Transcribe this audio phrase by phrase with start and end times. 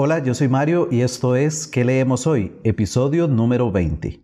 [0.00, 2.52] Hola, yo soy Mario y esto es ¿Qué leemos hoy?
[2.62, 4.20] Episodio número 20.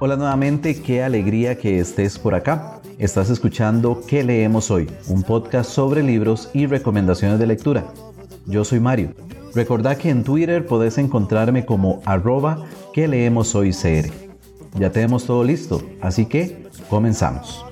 [0.00, 2.78] Hola nuevamente, qué alegría que estés por acá.
[2.98, 4.90] Estás escuchando ¿Qué leemos hoy?
[5.08, 7.86] Un podcast sobre libros y recomendaciones de lectura.
[8.44, 9.14] Yo soy Mario
[9.54, 14.10] Recordá que en Twitter podés encontrarme como arroba que leemos hoy CR.
[14.78, 17.64] Ya tenemos todo listo, así que comenzamos.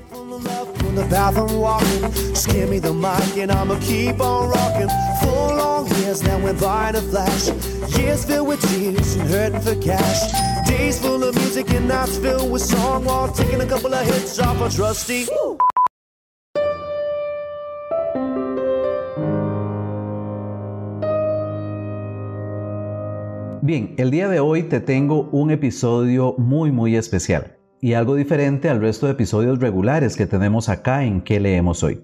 [23.65, 28.69] Bien, el día de hoy te tengo un episodio muy muy especial y algo diferente
[28.69, 32.03] al resto de episodios regulares que tenemos acá en ¿Qué leemos hoy?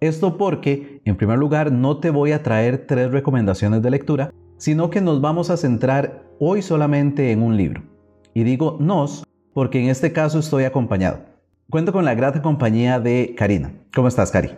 [0.00, 4.88] Esto porque, en primer lugar, no te voy a traer tres recomendaciones de lectura, sino
[4.88, 7.82] que nos vamos a centrar hoy solamente en un libro.
[8.32, 11.20] Y digo nos porque en este caso estoy acompañado.
[11.68, 13.74] Cuento con la grata compañía de Karina.
[13.94, 14.52] ¿Cómo estás, Cari?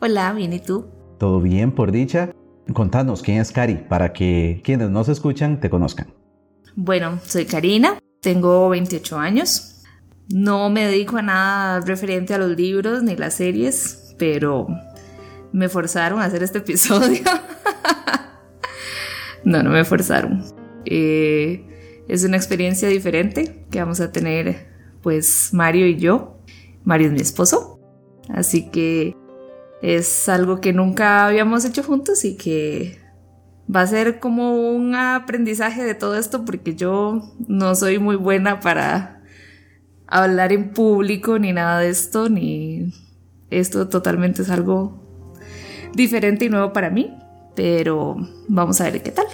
[0.00, 0.86] Hola, bien, ¿y tú?
[1.18, 2.30] Todo bien, por dicha.
[2.72, 6.08] Contanos quién es Cari para que quienes nos escuchan te conozcan.
[6.76, 9.82] Bueno, soy Karina, tengo 28 años.
[10.28, 14.68] No me dedico a nada referente a los libros ni las series, pero
[15.52, 17.22] me forzaron a hacer este episodio.
[19.44, 20.44] no, no me forzaron.
[20.84, 24.68] Eh, es una experiencia diferente que vamos a tener
[25.02, 26.38] pues Mario y yo.
[26.84, 27.80] Mario es mi esposo.
[28.28, 29.16] Así que
[29.82, 32.98] es algo que nunca habíamos hecho juntos y que
[33.74, 38.60] va a ser como un aprendizaje de todo esto porque yo no soy muy buena
[38.60, 39.22] para
[40.06, 42.92] hablar en público ni nada de esto, ni
[43.50, 45.00] esto totalmente es algo
[45.94, 47.16] diferente y nuevo para mí,
[47.54, 48.16] pero
[48.48, 49.26] vamos a ver qué tal.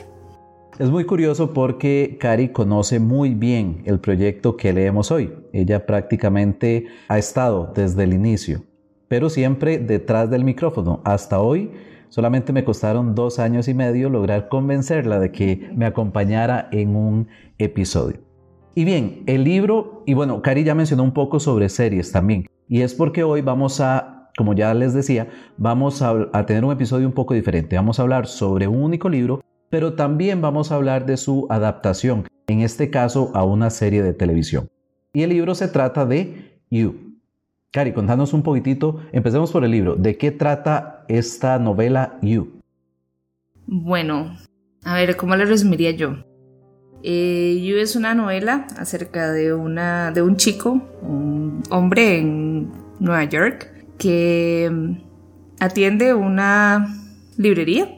[0.78, 5.32] Es muy curioso porque Cari conoce muy bien el proyecto que leemos hoy.
[5.54, 8.62] Ella prácticamente ha estado desde el inicio
[9.08, 11.00] pero siempre detrás del micrófono.
[11.04, 11.70] Hasta hoy
[12.08, 17.28] solamente me costaron dos años y medio lograr convencerla de que me acompañara en un
[17.58, 18.18] episodio.
[18.74, 22.82] Y bien, el libro, y bueno, Cari ya mencionó un poco sobre series también, y
[22.82, 27.06] es porque hoy vamos a, como ya les decía, vamos a, a tener un episodio
[27.06, 27.76] un poco diferente.
[27.76, 29.40] Vamos a hablar sobre un único libro,
[29.70, 34.12] pero también vamos a hablar de su adaptación, en este caso a una serie de
[34.12, 34.68] televisión.
[35.14, 37.05] Y el libro se trata de You,
[37.72, 39.96] Cari, contanos un poquitito, empecemos por el libro.
[39.96, 42.60] ¿De qué trata esta novela You?
[43.66, 44.36] Bueno,
[44.84, 46.16] a ver, ¿cómo le resumiría yo?
[47.02, 53.24] Eh, you es una novela acerca de, una, de un chico, un hombre en Nueva
[53.24, 54.96] York, que mm,
[55.60, 56.86] atiende una
[57.36, 57.88] librería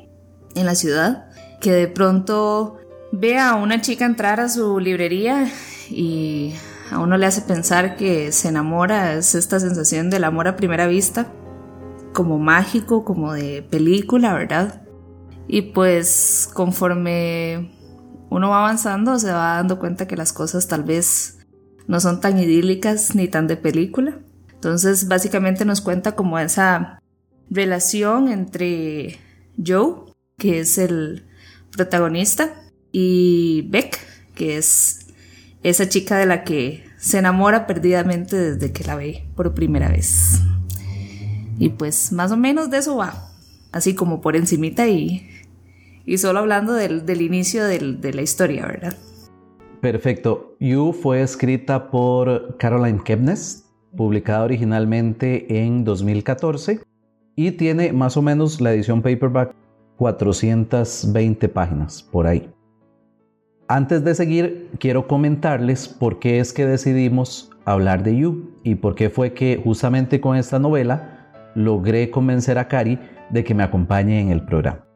[0.55, 1.28] en la ciudad,
[1.61, 2.78] que de pronto
[3.12, 5.49] ve a una chica entrar a su librería
[5.89, 6.55] y
[6.91, 10.87] a uno le hace pensar que se enamora, es esta sensación del amor a primera
[10.87, 11.32] vista,
[12.12, 14.82] como mágico, como de película, ¿verdad?
[15.47, 17.71] Y pues conforme
[18.31, 21.38] uno va avanzando se va dando cuenta que las cosas tal vez
[21.87, 24.19] no son tan idílicas ni tan de película.
[24.53, 27.00] Entonces básicamente nos cuenta como esa
[27.50, 29.19] relación entre
[29.65, 31.27] Joe, que es el
[31.71, 32.54] protagonista,
[32.93, 33.98] y Beck,
[34.34, 34.97] que es
[35.63, 40.41] esa chica de la que se enamora perdidamente desde que la ve por primera vez.
[41.59, 43.33] Y pues más o menos de eso va,
[43.73, 45.29] así como por encimita y,
[46.07, 48.97] y solo hablando del, inicio de la historia, ¿verdad?
[49.81, 50.57] Perfecto.
[50.59, 53.65] You fue escrita por Caroline Kepnes,
[53.97, 56.81] publicada originalmente en 2014
[57.37, 59.55] y tiene más o menos la edición paperback
[59.97, 62.49] 420 páginas por ahí.
[63.71, 68.95] Antes de seguir, quiero comentarles por qué es que decidimos hablar de You y por
[68.95, 72.98] qué fue que justamente con esta novela logré convencer a Cari
[73.28, 74.87] de que me acompañe en el programa.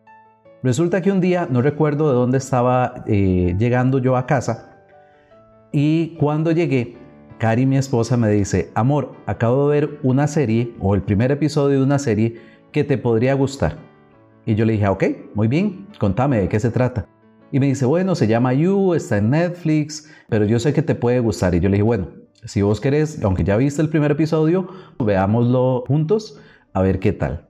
[0.63, 4.87] Resulta que un día, no recuerdo de dónde estaba eh, llegando yo a casa,
[5.71, 6.97] y cuando llegué,
[7.37, 11.77] Cari, mi esposa, me dice, amor, acabo de ver una serie o el primer episodio
[11.77, 12.37] de una serie
[12.73, 13.77] que te podría gustar.
[14.47, 15.05] Y yo le dije, ok,
[15.35, 17.07] muy bien, contame de qué se trata.
[17.53, 20.95] Y me dice, bueno, se llama You, está en Netflix, pero yo sé que te
[20.95, 21.55] puede gustar.
[21.55, 22.09] Y yo le dije, bueno,
[22.45, 24.69] si vos querés, aunque ya viste el primer episodio,
[24.99, 26.41] veámoslo juntos
[26.73, 27.47] a ver qué tal.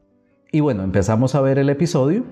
[0.51, 2.25] Y bueno, empezamos a ver el episodio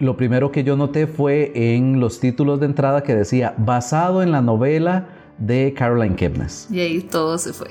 [0.00, 4.32] lo primero que yo noté fue en los títulos de entrada que decía basado en
[4.32, 6.68] la novela de Caroline Kepnes.
[6.70, 7.68] Y ahí todo se fue.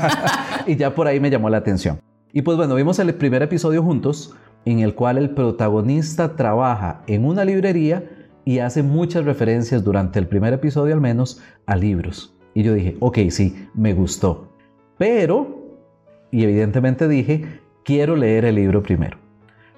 [0.66, 1.98] y ya por ahí me llamó la atención.
[2.32, 4.34] Y pues bueno, vimos el primer episodio juntos
[4.66, 10.26] en el cual el protagonista trabaja en una librería y hace muchas referencias durante el
[10.26, 12.34] primer episodio al menos a libros.
[12.54, 14.48] Y yo dije, ok, sí, me gustó.
[14.98, 15.76] Pero,
[16.30, 19.18] y evidentemente dije, quiero leer el libro primero.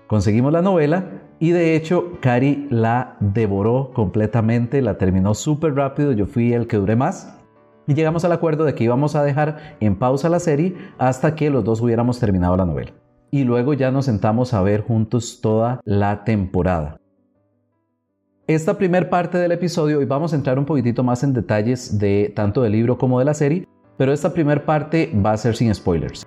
[0.06, 6.26] Conseguimos la novela y de hecho Cari la devoró completamente, la terminó súper rápido, yo
[6.26, 7.38] fui el que duré más.
[7.86, 11.50] Y llegamos al acuerdo de que íbamos a dejar en pausa la serie hasta que
[11.50, 12.92] los dos hubiéramos terminado la novela.
[13.30, 16.98] Y luego ya nos sentamos a ver juntos toda la temporada.
[18.48, 22.32] Esta primera parte del episodio, y vamos a entrar un poquitito más en detalles de
[22.36, 23.66] tanto del libro como de la serie,
[23.96, 26.24] pero esta primera parte va a ser sin spoilers.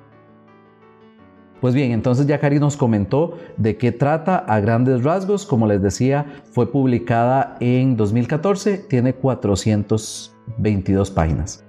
[1.61, 5.45] Pues bien, entonces ya Cari nos comentó de qué trata a grandes rasgos.
[5.45, 11.63] Como les decía, fue publicada en 2014, tiene 422 páginas.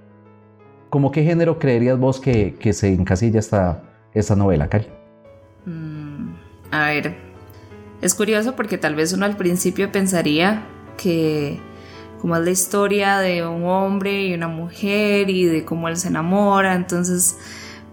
[0.89, 3.83] ¿Cómo qué género creerías vos que, se encasilla esta,
[4.13, 4.87] esta novela, Cari?
[5.65, 6.33] Mm,
[6.71, 7.30] a ver,
[8.01, 10.63] es curioso porque tal vez uno al principio pensaría
[10.97, 11.59] que
[12.19, 16.09] como es la historia de un hombre y una mujer y de cómo él se
[16.09, 17.37] enamora, entonces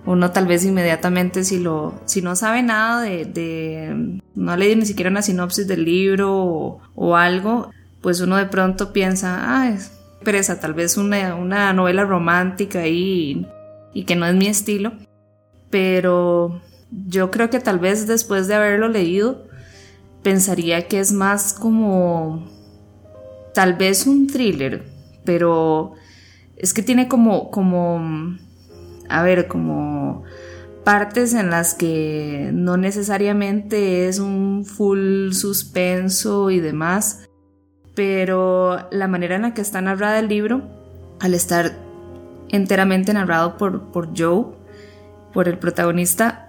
[0.05, 5.10] uno tal vez inmediatamente si lo si no sabe nada de, no lee ni siquiera
[5.10, 7.70] una sinopsis del libro o, algo,
[8.02, 13.46] pues uno de pronto piensa, ah, es pereza, tal vez una, una novela romántica y,
[13.94, 14.93] y que no es mi estilo,
[15.70, 19.47] pero yo creo que tal vez después de haberlo leído
[20.22, 22.46] pensaría que es más como
[23.54, 24.84] tal vez un thriller,
[25.24, 25.94] pero
[26.56, 28.36] es que tiene como, como,
[29.08, 30.24] a ver, como
[30.84, 37.28] partes en las que no necesariamente es un full suspenso y demás,
[37.94, 40.62] pero la manera en la que está narrada el libro,
[41.20, 41.72] al estar
[42.48, 44.46] enteramente narrado por, por Joe,
[45.32, 46.47] por el protagonista,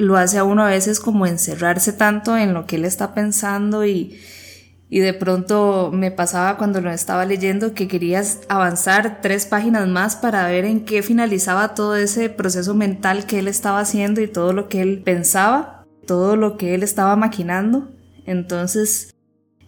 [0.00, 3.84] lo hace a uno a veces como encerrarse tanto en lo que él está pensando
[3.84, 4.18] y,
[4.88, 10.16] y de pronto me pasaba cuando lo estaba leyendo que querías avanzar tres páginas más
[10.16, 14.54] para ver en qué finalizaba todo ese proceso mental que él estaba haciendo y todo
[14.54, 17.90] lo que él pensaba, todo lo que él estaba maquinando.
[18.24, 19.14] Entonces,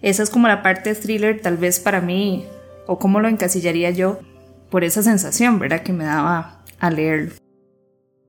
[0.00, 2.46] esa es como la parte thriller tal vez para mí,
[2.86, 4.18] o cómo lo encasillaría yo,
[4.70, 5.82] por esa sensación, ¿verdad?
[5.82, 7.41] Que me daba a leerlo.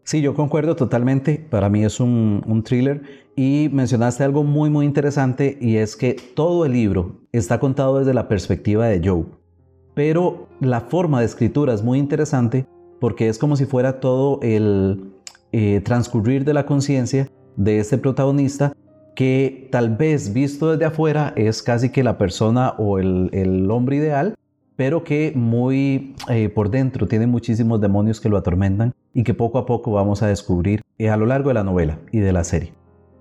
[0.03, 1.45] Sí, yo concuerdo totalmente.
[1.49, 3.01] Para mí es un, thriller.
[3.35, 8.13] Y mencionaste algo muy, muy interesante y es que todo el libro está contado desde
[8.13, 9.25] la perspectiva de Joe.
[9.95, 12.67] Pero la forma de escritura es muy interesante
[12.99, 15.11] porque es como si fuera todo el
[15.51, 18.73] eh, transcurrir de la conciencia de este protagonista
[19.15, 23.97] que tal vez visto desde afuera es casi que la persona o el, el hombre
[23.97, 24.35] ideal,
[24.75, 29.57] pero que muy eh, por dentro tiene muchísimos demonios que lo atormentan y que poco
[29.57, 32.43] a poco vamos a descubrir eh, a lo largo de la novela y de la
[32.43, 32.73] serie.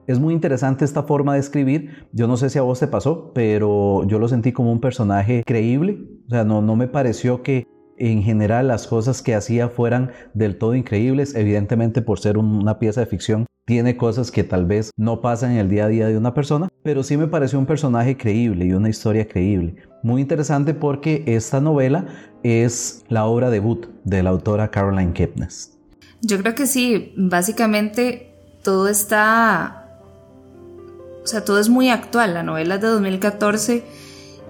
[0.06, 2.06] Es muy interesante esta forma de escribir.
[2.12, 5.44] Yo no sé si a vos te pasó, pero yo lo sentí como un personaje
[5.46, 5.98] creíble.
[6.26, 10.58] O sea, no, no me pareció que en general las cosas que hacía fueran del
[10.58, 11.36] todo increíbles.
[11.36, 15.58] Evidentemente por ser una pieza de ficción tiene cosas que tal vez no pasan en
[15.58, 18.72] el día a día de una persona, pero sí me pareció un personaje creíble y
[18.72, 19.76] una historia creíble.
[20.02, 22.06] Muy interesante porque esta novela
[22.42, 25.78] es la obra debut de la autora Caroline Kepnes.
[26.22, 30.00] Yo creo que sí, básicamente todo está,
[31.22, 32.34] o sea, todo es muy actual.
[32.34, 33.84] La novela es de 2014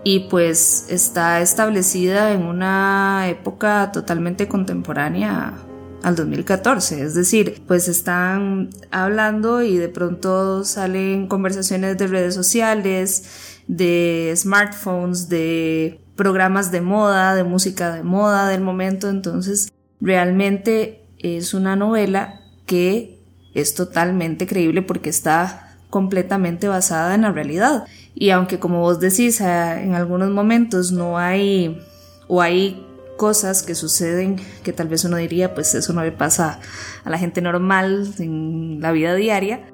[0.05, 5.55] y pues está establecida en una época totalmente contemporánea
[6.03, 7.03] al 2014.
[7.03, 15.29] Es decir, pues están hablando y de pronto salen conversaciones de redes sociales, de smartphones,
[15.29, 19.09] de programas de moda, de música de moda del momento.
[19.09, 23.21] Entonces, realmente es una novela que
[23.55, 27.85] es totalmente creíble porque está completamente basada en la realidad.
[28.15, 31.81] Y aunque como vos decís, en algunos momentos no hay
[32.29, 32.87] o hay
[33.23, 36.59] cosas que suceden que tal vez uno diría, pues eso no le pasa
[37.05, 39.69] a la gente normal en la vida diaria,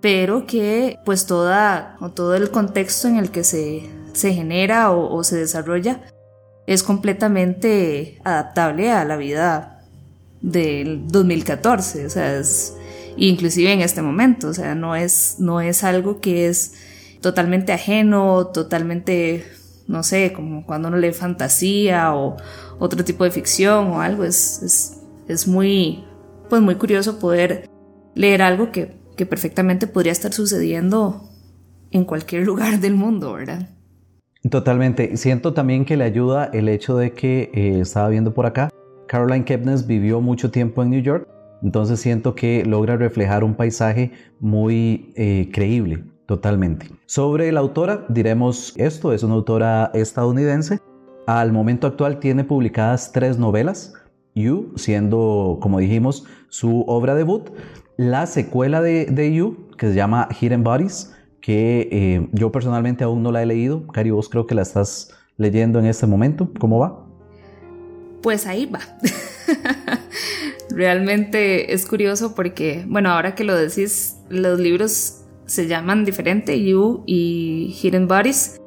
[0.00, 5.22] pero que pues toda o todo el contexto en el que se, se genera o,
[5.22, 6.00] se desarrolla
[6.66, 9.84] es completamente adaptable a la vida
[10.40, 12.74] del 2014, o sea, es,
[13.16, 16.72] inclusive en este momento, o sea, no es, no es algo que es
[17.20, 19.46] totalmente ajeno, totalmente,
[19.88, 22.36] no sé, como cuando uno lee fantasía o
[22.78, 26.04] otro tipo de ficción o algo, es, es, es muy,
[26.48, 27.68] pues muy curioso poder
[28.14, 31.28] leer algo que que perfectamente podría estar sucediendo
[31.90, 33.68] en cualquier lugar del mundo, ¿verdad?
[34.48, 35.18] Totalmente.
[35.18, 38.70] Siento también que le ayuda el hecho de que eh, estaba viendo por acá,
[39.08, 41.28] Caroline Kepnes vivió mucho tiempo en New York,
[41.62, 46.90] entonces siento que logra reflejar un paisaje muy eh, creíble, totalmente.
[47.06, 50.78] Sobre la autora, diremos esto, es una autora estadounidense.
[51.26, 53.94] Al momento actual tiene publicadas tres novelas,
[54.34, 57.48] You siendo, como dijimos, su obra debut,
[57.96, 63.22] la secuela de, de You, que se llama Hidden Bodies, que eh, yo personalmente aún
[63.22, 63.86] no la he leído.
[63.86, 66.50] Cari, vos creo que la estás leyendo en este momento.
[66.60, 67.06] ¿Cómo va?
[68.22, 68.80] Pues ahí va.
[70.70, 77.02] Realmente es curioso porque, bueno, ahora que lo decís, los libros se llaman diferente, You
[77.06, 78.60] y Hidden Bodies,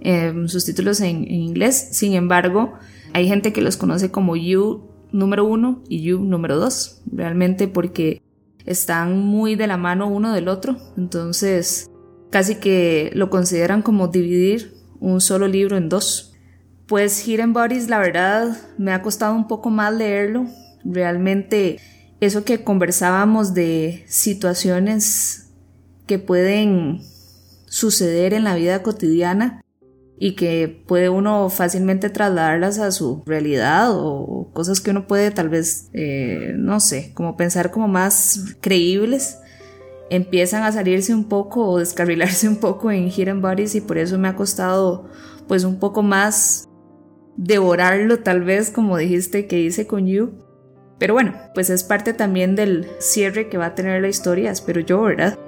[0.00, 1.88] em, sus títulos en, inglés.
[1.92, 2.74] Sin embargo,
[3.12, 8.20] hay gente que los conoce como You número uno y You número dos, realmente porque
[8.66, 10.76] están muy de la mano uno del otro.
[10.96, 11.88] Entonces,
[12.30, 16.34] casi que lo consideran como dividir un solo libro en dos.
[16.86, 20.46] Pues Hidden Bodies, la verdad, me ha costado un poco más leerlo.
[20.84, 21.78] Realmente,
[22.20, 25.43] eso que conversábamos de situaciones
[26.06, 27.00] que pueden
[27.66, 29.62] suceder en la vida cotidiana
[30.18, 35.48] y que puede uno fácilmente trasladarlas a su realidad o cosas que uno puede tal
[35.48, 39.38] vez, eh, no sé, como pensar como más creíbles
[40.10, 44.18] empiezan a salirse un poco o descarrilarse un poco en Hidden Bodies y por eso
[44.18, 45.08] me ha costado
[45.48, 46.68] pues un poco más
[47.36, 50.38] devorarlo tal vez como dijiste que hice con You.
[50.98, 54.80] Pero bueno, pues es parte también del cierre que va a tener la historia, espero
[54.80, 55.38] yo, ¿verdad?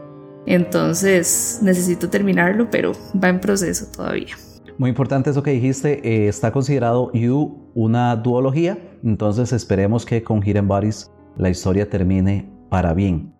[0.46, 4.36] Entonces necesito terminarlo, pero va en proceso todavía.
[4.78, 10.42] Muy importante eso que dijiste, eh, está considerado You una duología, entonces esperemos que con
[10.42, 13.32] Hidden Bodies la historia termine para bien.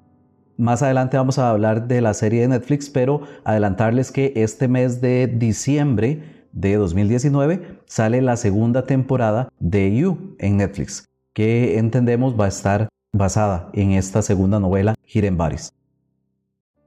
[0.56, 5.02] Más adelante vamos a hablar de la serie de Netflix, pero adelantarles que este mes
[5.02, 12.46] de diciembre de 2019 sale la segunda temporada de You en Netflix, que entendemos va
[12.46, 15.75] a estar basada en esta segunda novela, Hidden Bodies.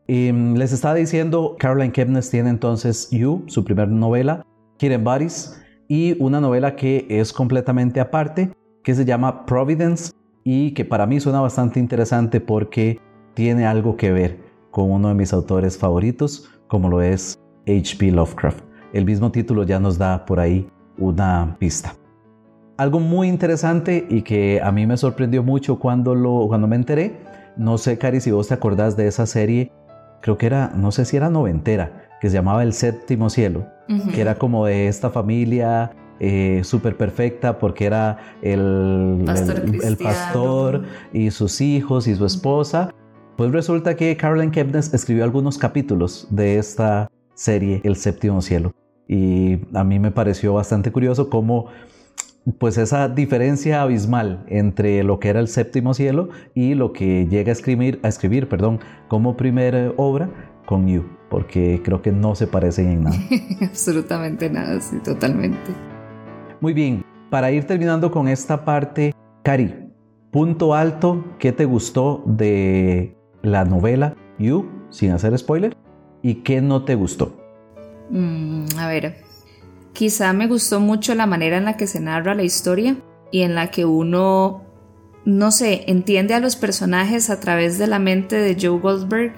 [0.09, 4.43] Y mm, les estaba diciendo, Caroline Kepnes tiene entonces You, su primera novela,
[4.79, 8.51] Hidden Bodies, y una novela que es completamente aparte,
[8.83, 10.11] que se llama Providence,
[10.43, 12.99] y que para mí suena bastante interesante porque
[13.35, 14.39] tiene algo que ver
[14.71, 18.09] con uno de mis autores favoritos, como lo es H.P.
[18.09, 18.63] Lovecraft.
[18.93, 21.93] El mismo título ya nos da por ahí una pista.
[22.77, 27.19] Algo muy interesante y que a mí me sorprendió mucho cuando, lo, cuando me enteré,
[27.57, 29.71] no sé, Cari, si vos te acordás de esa serie,
[30.21, 33.65] creo que era, no sé si era noventera, que se llamaba El Séptimo Cielo,
[34.13, 39.25] que era como de esta familia eh, súper perfecta porque era el
[39.81, 40.83] el pastor,
[41.13, 42.93] y sus hijos y su esposa.
[43.37, 48.73] Pues resulta que Caroline Kepnes escribió algunos capítulos de esta serie, El Séptimo Cielo.
[49.07, 51.67] Y a mí me pareció bastante curioso cómo
[52.57, 57.49] pues esa diferencia abismal entre lo que era el séptimo cielo y lo que llega
[57.49, 60.29] a escribir, a escribir perdón, como primera obra
[60.65, 63.17] con You, porque creo que no se parecen en nada.
[63.61, 65.71] Absolutamente nada, sí, totalmente.
[66.61, 69.73] Muy bien, para ir terminando con esta parte, Cari,
[70.31, 75.75] punto alto, ¿qué te gustó de la novela You, sin hacer spoiler,
[76.21, 77.35] y qué no te gustó.
[78.09, 79.15] Mm, a ver,
[79.93, 82.97] quizá me gustó mucho la manera en la que se narra la historia
[83.31, 84.63] y en la que uno,
[85.25, 89.33] no sé, entiende a los personajes a través de la mente de Joe Goldberg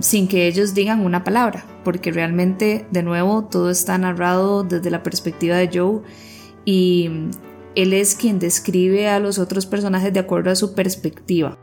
[0.00, 5.02] sin que ellos digan una palabra, porque realmente, de nuevo, todo está narrado desde la
[5.02, 6.02] perspectiva de Joe
[6.64, 7.10] y
[7.74, 11.58] él es quien describe a los otros personajes de acuerdo a su perspectiva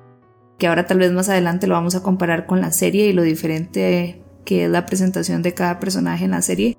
[0.57, 3.23] que ahora tal vez más adelante lo vamos a comparar con la serie y lo
[3.23, 6.77] diferente que es la presentación de cada personaje en la serie,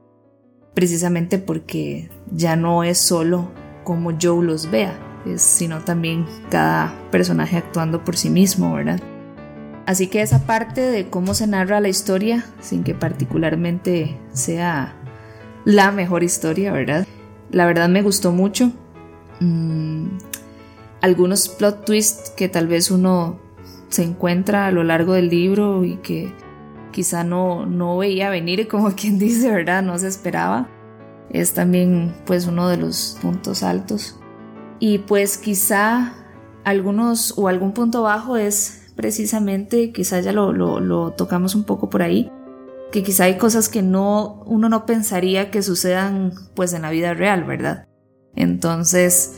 [0.75, 3.51] precisamente porque ya no es solo
[3.85, 4.99] como Joe los vea,
[5.37, 9.01] sino también cada personaje actuando por sí mismo, ¿verdad?
[9.87, 14.95] Así que esa parte de cómo se narra la historia, sin que particularmente sea
[15.65, 17.07] la mejor historia, ¿verdad?
[17.51, 18.73] La verdad me gustó mucho.
[19.41, 20.09] Mm,
[21.03, 23.39] algunos plot twists que tal vez uno
[23.91, 26.33] se encuentra a lo largo del libro y que
[26.95, 29.83] quizá no, no veía venir, como quien dice, ¿verdad?
[29.83, 30.69] No se esperaba.
[31.31, 34.19] Es también pues uno de los puntos altos.
[34.79, 36.15] Y pues quizá
[36.65, 42.03] algunos o algún punto bajo es precisamente, quizá ya lo, lo, tocamos un poco por
[42.03, 42.31] ahí,
[42.93, 47.15] que quizá hay cosas que no, uno no pensaría que sucedan pues en la vida
[47.15, 47.89] real, ¿verdad?
[48.37, 49.35] Entonces,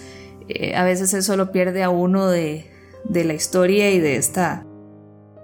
[0.49, 2.71] eh, a veces eso lo pierde a uno de,
[3.05, 4.67] de la historia y de esta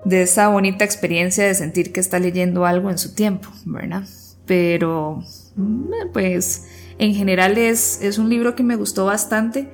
[0.05, 4.05] de esa bonita experiencia de sentir que está leyendo algo en su tiempo, ¿verdad?
[4.47, 5.23] Pero,
[5.57, 6.67] mm, pues,
[6.99, 9.73] en general es, es un libro que me gustó bastante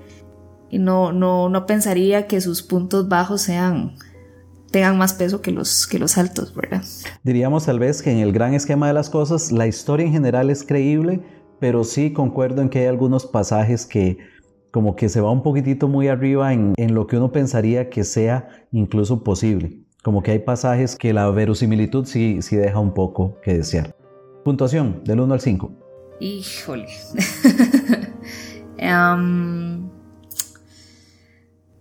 [0.70, 3.96] y no, no, no pensaría que sus puntos bajos sean
[4.70, 6.82] tengan más peso que los, que los altos, ¿verdad?
[7.22, 10.50] Diríamos tal vez que en el gran esquema de las cosas, la historia en general
[10.50, 11.22] es creíble,
[11.58, 14.18] pero sí concuerdo en que hay algunos pasajes que
[14.70, 18.04] como que se va un poquitito muy arriba en, en lo que uno pensaría que
[18.04, 19.87] sea incluso posible.
[20.08, 23.94] Como que hay pasajes que la verosimilitud sí, sí deja un poco que desear.
[24.42, 25.70] Puntuación, del 1 al 5.
[26.18, 26.88] Híjole.
[28.80, 29.90] um,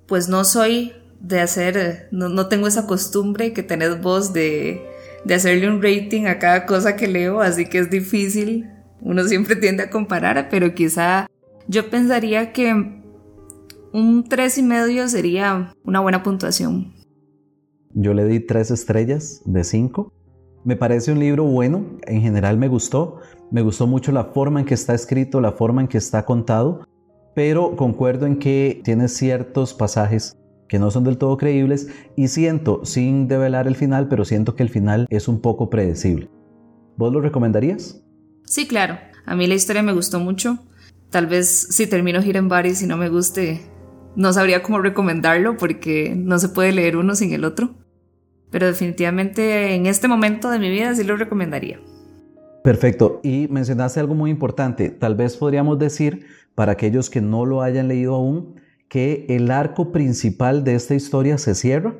[0.07, 0.91] pues no soy
[1.21, 4.85] de hacer, no, no, tengo esa costumbre que tenés vos de,
[5.23, 8.69] de hacerle un rating a cada cosa que leo, así que es difícil.
[8.99, 11.29] Uno siempre tiende a comparar, pero quizá
[11.69, 12.73] yo pensaría que
[13.93, 16.96] un tres y medio sería una buena puntuación.
[17.99, 20.13] Yo le di tres estrellas de cinco.
[20.63, 23.21] Me parece un libro bueno, en general me gustó.
[23.49, 26.87] Me gustó mucho la forma en que está escrito, la forma en que está contado,
[27.33, 30.37] pero concuerdo en que tiene ciertos pasajes
[30.69, 34.61] que no son del todo creíbles y siento, sin develar el final, pero siento que
[34.61, 36.29] el final es un poco predecible.
[36.97, 38.03] ¿Vos lo recomendarías?
[38.43, 38.99] Sí, claro.
[39.25, 40.59] A mí la historia me gustó mucho.
[41.09, 43.61] Tal vez si termino Bodies y no me guste,
[44.15, 47.86] no sabría cómo recomendarlo porque no se puede leer uno sin el otro.
[48.49, 51.79] Pero definitivamente en este momento de mi vida sí lo recomendaría.
[52.63, 53.21] Perfecto.
[53.23, 54.89] Y mencionaste algo muy importante.
[54.89, 56.25] Tal vez podríamos decir,
[56.55, 58.55] para aquellos que no lo hayan leído aún,
[58.89, 61.95] que el arco principal de esta historia se cierra,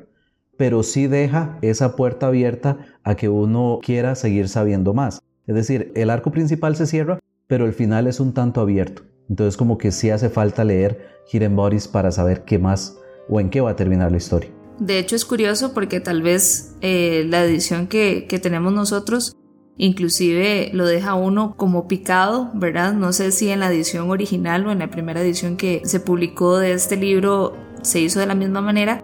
[0.56, 5.22] pero sí deja esa puerta abierta a que uno quiera seguir sabiendo más.
[5.46, 9.02] Es decir, el arco principal se cierra, pero el final es un tanto abierto.
[9.30, 13.50] Entonces como que sí hace falta leer Hidden Bodies para saber qué más o en
[13.50, 14.57] qué va a terminar la historia.
[14.78, 19.34] De hecho es curioso porque tal vez eh, la edición que, que tenemos nosotros
[19.78, 22.92] inclusive lo deja uno como picado, ¿verdad?
[22.92, 26.58] No sé si en la edición original o en la primera edición que se publicó
[26.58, 29.02] de este libro se hizo de la misma manera,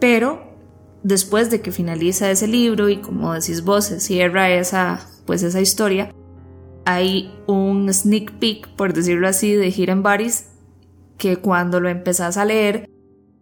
[0.00, 0.42] pero
[1.04, 5.60] después de que finaliza ese libro y como decís vos, se cierra esa, pues esa
[5.60, 6.12] historia,
[6.84, 10.46] hay un sneak peek, por decirlo así, de Hidden Bodies
[11.16, 12.87] que cuando lo empezás a leer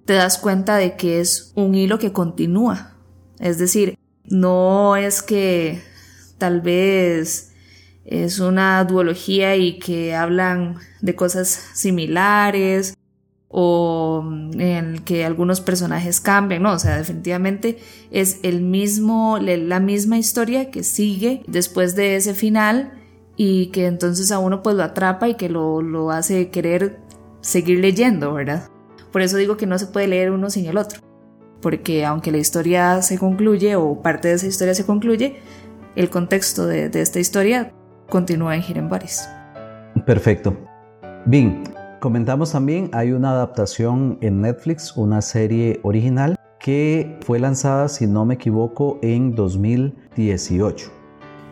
[0.06, 2.94] te das cuenta de que es un hilo que continúa.
[3.38, 5.82] Es decir, no es que
[6.38, 7.52] tal vez
[8.04, 12.96] es una duología y que hablan de cosas similares
[13.48, 14.24] o
[14.58, 17.78] en que algunos personajes cambian, no, o sea, definitivamente
[18.10, 22.92] es el mismo, la misma historia que sigue después de ese final
[23.36, 26.98] y que entonces a uno pues lo atrapa y que lo, lo hace querer
[27.40, 28.68] seguir leyendo, ¿verdad?
[29.12, 31.00] Por eso digo que no se puede leer uno sin el otro,
[31.60, 35.36] porque aunque la historia se concluye o parte de esa historia se concluye,
[35.94, 37.72] el contexto de, esta historia
[38.08, 39.28] continúa en Bodies.
[40.04, 40.56] Perfecto.
[41.24, 41.64] Bien,
[42.00, 48.24] comentamos también, hay una adaptación en Netflix, una serie original que fue lanzada, si no
[48.24, 50.92] me equivoco, en 2018.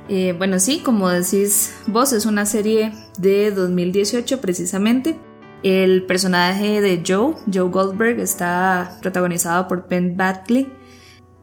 [0.09, 5.17] Eh, bueno, sí, como decís vos, es una serie de 2018 precisamente.
[5.65, 10.71] El personaje de Joe, Joe Goldberg, está protagonizado por Ben Batley.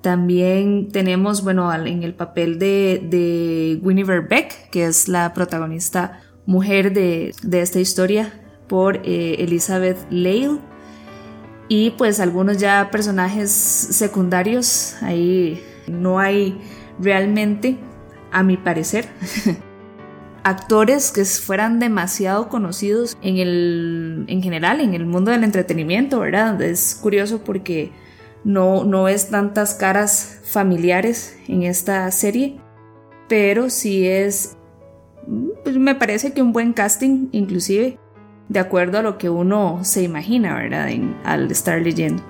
[0.02, 3.80] También tenemos, bueno, en el papel de, de
[4.30, 8.32] Beck, que es la protagonista mujer de, esta historia,
[8.68, 10.60] por eh, Elizabeth Lale.
[11.68, 16.62] Y pues algunos ya personajes secundarios, ahí no hay
[17.00, 17.80] realmente,
[18.32, 19.08] a mi parecer,
[20.44, 26.62] actores que fueran demasiado conocidos en el en general en el mundo del entretenimiento, ¿verdad?
[26.62, 27.92] Es curioso porque
[28.44, 32.60] no, no es tantas caras familiares en esta serie,
[33.28, 34.58] pero sí es,
[35.64, 37.98] pues me parece que un buen casting inclusive,
[38.50, 40.90] de acuerdo a lo que uno se imagina, ¿verdad?
[41.24, 42.24] al estar leyendo.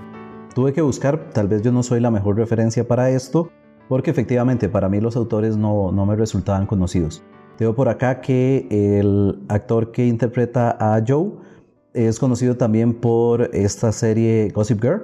[0.53, 3.49] Tuve que buscar, tal vez yo no soy la mejor referencia para esto,
[3.87, 7.23] porque efectivamente para mí los autores no, no me resultaban conocidos.
[7.61, 11.33] Tengo por acá que el actor que interpreta a Joe
[11.93, 15.03] es conocido también por esta serie Gossip Girl,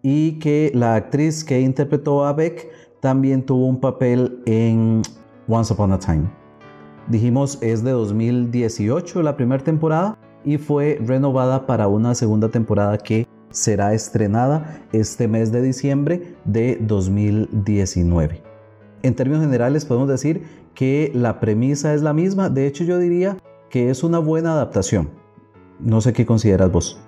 [0.00, 2.68] y que la actriz que interpretó a Beck
[3.00, 5.02] también tuvo un papel en
[5.48, 6.30] Once Upon a Time.
[7.08, 13.26] Dijimos es de 2018 la primera temporada y fue renovada para una segunda temporada que
[13.50, 18.47] será estrenada este mes de diciembre de 2019.
[19.02, 20.42] En términos generales podemos decir
[20.74, 23.36] que la premisa es la misma, de hecho yo diría
[23.70, 25.10] que es una buena adaptación.
[25.80, 27.00] No sé qué consideras vos.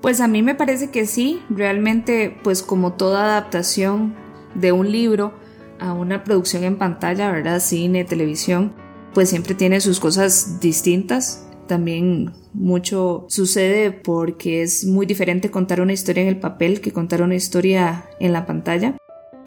[0.00, 4.14] Pues a mí me parece que sí, realmente pues como toda adaptación
[4.54, 5.32] de un libro
[5.80, 7.60] a una producción en pantalla, ¿verdad?
[7.60, 8.72] Cine, televisión,
[9.12, 11.48] pues siempre tiene sus cosas distintas.
[11.66, 17.22] También mucho sucede porque es muy diferente contar una historia en el papel que contar
[17.22, 18.96] una historia en la pantalla.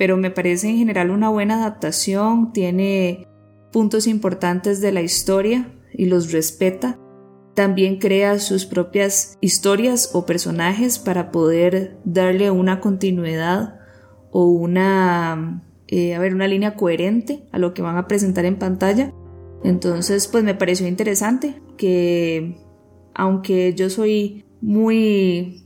[0.01, 3.27] Pero me parece en general una buena adaptación, tiene
[3.71, 6.97] puntos importantes de la historia y los respeta.
[7.53, 13.75] También crea sus propias historias o personajes para poder darle una continuidad
[14.31, 18.57] o una, eh, a ver, una línea coherente a lo que van a presentar en
[18.57, 19.13] pantalla.
[19.63, 22.57] Entonces, pues me pareció interesante que,
[23.13, 25.61] aunque yo soy muy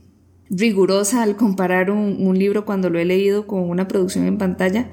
[0.50, 4.92] rigurosa al comparar un, libro cuando lo he leído con una producción en pantalla,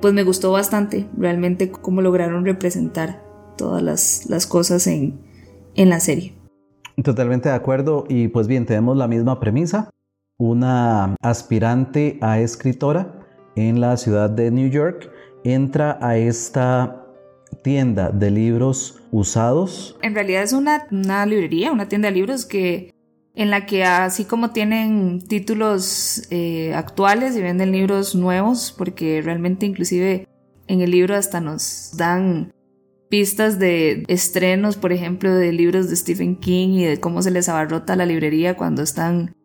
[0.00, 3.22] pues me gustó bastante realmente cómo lograron representar
[3.56, 3.82] todas
[4.28, 5.20] las, cosas en,
[5.74, 6.34] en la serie.
[7.02, 9.90] Totalmente de acuerdo y pues bien, tenemos la misma premisa,
[10.38, 15.10] una aspirante a escritora en la ciudad de New York
[15.44, 17.04] entra a esta
[17.62, 19.96] tienda de libros usados.
[20.02, 20.86] En realidad es una,
[21.26, 22.92] librería, una tienda de libros que
[23.38, 29.64] en la que así como tienen títulos eh, actuales y venden libros nuevos, porque realmente
[29.64, 30.26] inclusive
[30.66, 32.52] en el libro hasta nos dan
[33.08, 37.48] pistas de estrenos, por ejemplo, de libros de Stephen King y de cómo se les
[37.48, 39.36] abarrota la librería cuando están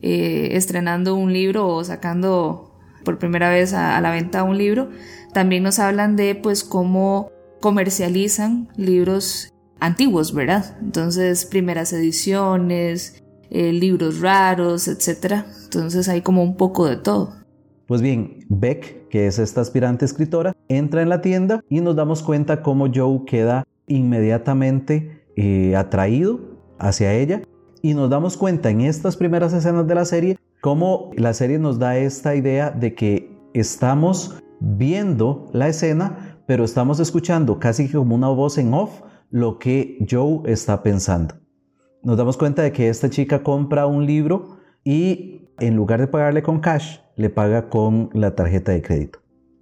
[0.00, 4.90] eh, estrenando un libro o sacando por primera vez a, a, la venta un libro.
[5.34, 10.76] También nos hablan de pues cómo comercializan libros antiguos, ¿verdad?
[10.80, 13.21] Entonces, primeras ediciones,
[13.52, 15.44] eh, libros raros, etc.
[15.64, 17.34] Entonces hay como un poco de todo.
[17.86, 22.22] Pues bien, Beck, que es esta aspirante escritora, entra en la tienda y nos damos
[22.22, 26.40] cuenta cómo Joe queda inmediatamente eh, atraído
[26.78, 27.42] hacia ella
[27.82, 31.78] y nos damos cuenta en estas primeras escenas de la serie cómo la serie nos
[31.78, 38.28] da esta idea de que estamos viendo la escena pero estamos escuchando casi como una
[38.28, 41.41] voz en off lo que Joe está pensando.
[42.04, 46.42] Nos damos cuenta de que esta chica compra un libro y en lugar de pagarle
[46.42, 49.20] con cash, le paga con la tarjeta de crédito.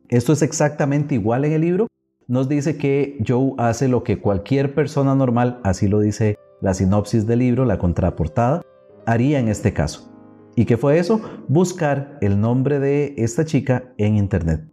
[0.09, 1.87] Esto es exactamente igual en el libro.
[2.29, 7.27] Nos dice que Joe hace lo que cualquier persona normal, así lo dice la sinopsis
[7.27, 8.63] del libro, la contraportada,
[9.05, 10.11] haría en este caso.
[10.57, 11.21] ¿Y qué fue eso?
[11.47, 14.65] Buscar el nombre de esta chica en Internet.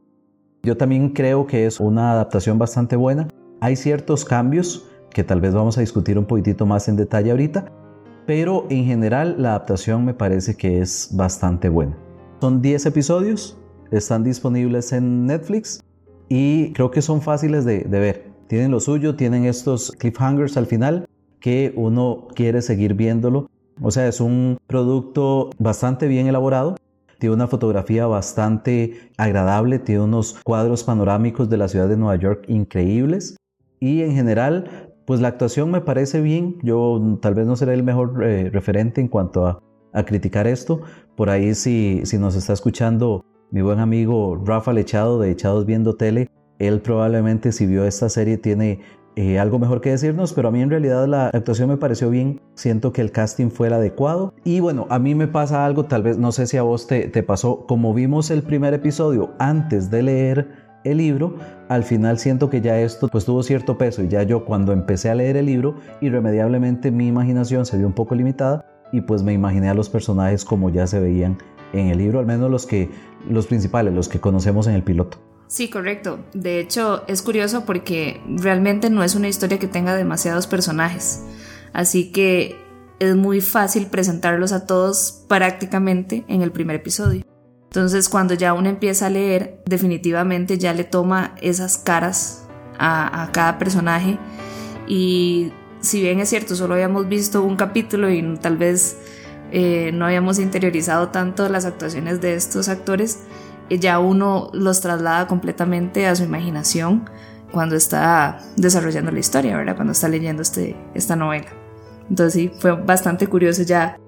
[0.63, 3.27] Yo también creo que es una adaptación bastante buena.
[3.59, 7.73] Hay ciertos cambios que tal vez vamos a discutir un poquitito más en detalle ahorita,
[8.27, 11.97] pero en general la adaptación me parece que es bastante buena.
[12.39, 13.57] Son 10 episodios,
[13.89, 15.83] están disponibles en Netflix
[16.29, 18.31] y creo que son fáciles de, de ver.
[18.45, 21.07] Tienen lo suyo, tienen estos cliffhangers al final
[21.39, 23.49] que uno quiere seguir viéndolo.
[23.81, 26.75] O sea, es un producto bastante bien elaborado
[27.17, 32.45] tiene una fotografía bastante agradable, tiene unos cuadros panorámicos de la ciudad de Nueva York
[32.47, 33.37] increíbles
[33.79, 37.81] y en general pues la actuación me parece bien, yo tal vez no seré el
[37.81, 39.63] mejor eh, referente en cuanto a,
[40.05, 40.81] criticar esto,
[41.15, 45.95] por ahí si, si nos está escuchando mi buen amigo Rafa Lechado de Echados Viendo
[45.95, 48.81] Tele, él probablemente si vio esta serie tiene
[49.15, 52.41] eh, algo mejor que decirnos, pero a mí en realidad la actuación me pareció bien,
[52.53, 54.35] siento que el casting fue el adecuado.
[54.43, 57.07] Y bueno, a mí me pasa algo, tal vez no sé si a vos te,
[57.07, 61.35] te pasó, como vimos el primer episodio antes de leer el libro,
[61.69, 65.09] al final siento que ya esto pues tuvo cierto peso y ya yo cuando empecé
[65.09, 69.33] a leer el libro, irremediablemente mi imaginación se vio un poco limitada y pues me
[69.33, 71.37] imaginé a los personajes como ya se veían
[71.73, 72.89] en el libro, al menos los que
[73.29, 75.17] los principales, los que conocemos en el piloto.
[75.47, 76.19] Sí, correcto.
[76.33, 81.23] De hecho, es curioso porque realmente no es una historia que tenga demasiados personajes.
[81.73, 82.55] Así que
[82.99, 87.23] es muy fácil presentarlos a todos prácticamente en el primer episodio.
[87.67, 92.47] Entonces, cuando ya uno empieza a leer, definitivamente ya le toma esas caras
[92.79, 94.17] a, cada personaje.
[94.87, 95.51] Y
[95.81, 98.97] si bien es cierto, solo habíamos visto un capítulo y tal vez
[99.51, 103.19] eh, no habíamos interiorizado tanto las actuaciones de estos actores,
[103.69, 107.09] ya uno los traslada completamente a su imaginación
[107.51, 109.75] cuando está desarrollando la historia, ¿verdad?
[109.75, 111.47] Cuando está leyendo este, esta novela.
[112.09, 113.99] Entonces sí, fue bastante curioso ya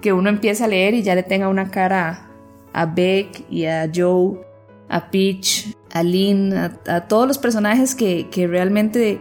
[0.00, 2.30] que uno empiece a leer y ya le tenga una cara
[2.74, 4.40] a Beck y a Joe,
[4.88, 9.18] a Peach, a Lynn, a, todos los personajes que, que, realmente,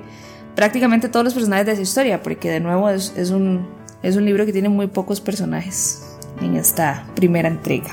[0.56, 3.66] prácticamente todos los personajes de esa historia, porque de nuevo es, es, un,
[4.02, 7.92] es un libro que tiene muy pocos personajes en esta primera entrega.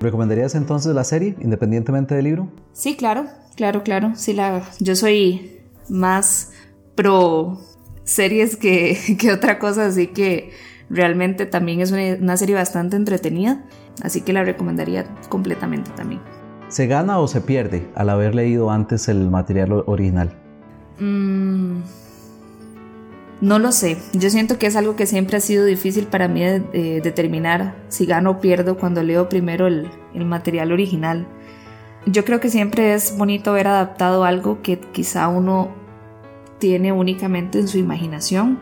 [0.00, 2.48] ¿Recomendarías entonces la serie, independientemente del libro?
[2.72, 3.26] Sí, claro,
[3.56, 4.12] claro, claro.
[4.14, 6.52] Sí, la, yo soy más
[6.94, 7.58] pro
[8.04, 10.52] series que, que otra cosa, así que
[10.90, 13.64] realmente también es una, serie bastante entretenida,
[14.02, 16.20] así que la recomendaría completamente también.
[16.68, 20.32] ¿Se gana o se pierde al haber leído antes el material original?
[20.98, 21.82] Mm,
[23.40, 23.98] no lo sé.
[24.12, 28.06] Yo siento que es algo que siempre ha sido difícil para mí de, determinar si
[28.06, 31.26] gano o pierdo cuando leo primero el, el material original.
[32.06, 35.70] Yo creo que siempre es bonito ver adaptado algo que quizá uno
[36.58, 38.58] tiene únicamente en su imaginación,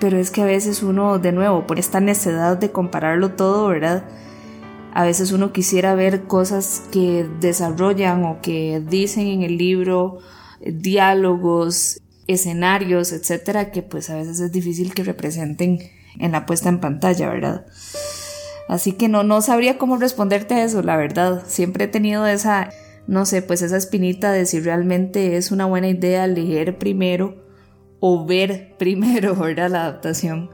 [0.00, 4.04] pero es que a veces uno, de nuevo, por esta necesidad de compararlo todo, ¿verdad?
[4.94, 10.18] A veces uno quisiera ver cosas que desarrollan o que dicen en el libro,
[10.60, 15.78] diálogos, escenarios, etcétera, que pues a veces es difícil que representen
[16.18, 17.66] en la puesta en pantalla, ¿verdad?
[18.68, 21.42] Así que no, no sabría cómo responderte a eso, la verdad.
[21.46, 22.70] Siempre he tenido esa,
[23.06, 27.44] no sé, pues esa espinita de si realmente es una buena idea leer primero
[28.00, 29.70] o ver primero, ¿verdad?
[29.70, 30.50] La adaptación.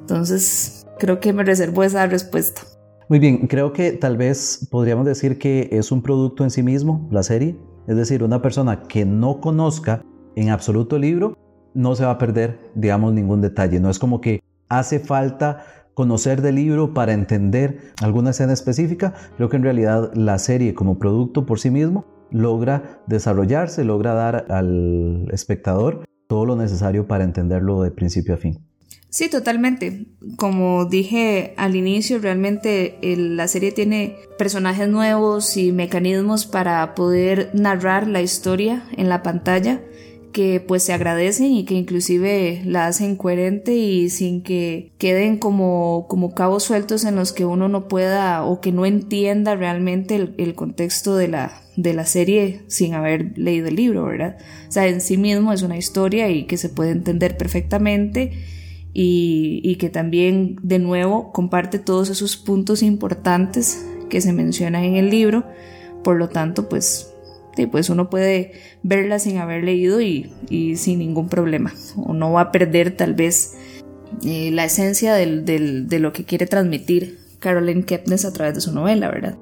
[0.00, 2.62] Entonces, creo que me reservo esa respuesta.
[3.08, 7.08] Muy bien, creo que tal vez podríamos decir que es un producto en sí mismo,
[7.12, 7.56] la serie.
[7.86, 10.02] Es decir, una persona que no conozca
[10.34, 11.38] en absoluto el libro
[11.72, 13.78] no se va a perder, digamos, ningún detalle.
[13.78, 15.64] No es como que hace falta
[15.94, 19.14] conocer del libro para entender alguna escena específica.
[19.36, 24.46] Creo que en realidad la serie como producto por sí mismo logra desarrollarse, logra dar
[24.50, 28.65] al espectador todo lo necesario para entenderlo de principio a fin.
[29.16, 30.04] Sí, totalmente.
[30.36, 38.08] Como dije al inicio, realmente la serie tiene personajes nuevos y mecanismos para poder narrar
[38.08, 39.80] la historia en la pantalla
[40.32, 46.04] que pues se agradecen y que inclusive la hacen coherente y sin que queden como,
[46.10, 50.34] como cabos sueltos en los que uno no pueda o que no entienda realmente el,
[50.36, 54.36] el contexto de la, de la serie sin haber leído el libro, ¿verdad?
[54.68, 58.32] O sea, en sí mismo es una historia y que se puede entender perfectamente
[58.98, 65.10] y, que también de nuevo comparte todos esos puntos importantes que se mencionan en el
[65.10, 65.44] libro.
[66.02, 67.12] Por lo tanto, pues,
[67.70, 70.32] pues uno puede verla sin haber leído y,
[70.76, 71.74] sin ningún problema.
[71.96, 73.58] O no va a perder tal vez
[74.24, 79.10] eh, la esencia de lo que quiere transmitir Caroline Kepnes a través de su novela,
[79.10, 79.36] ¿verdad?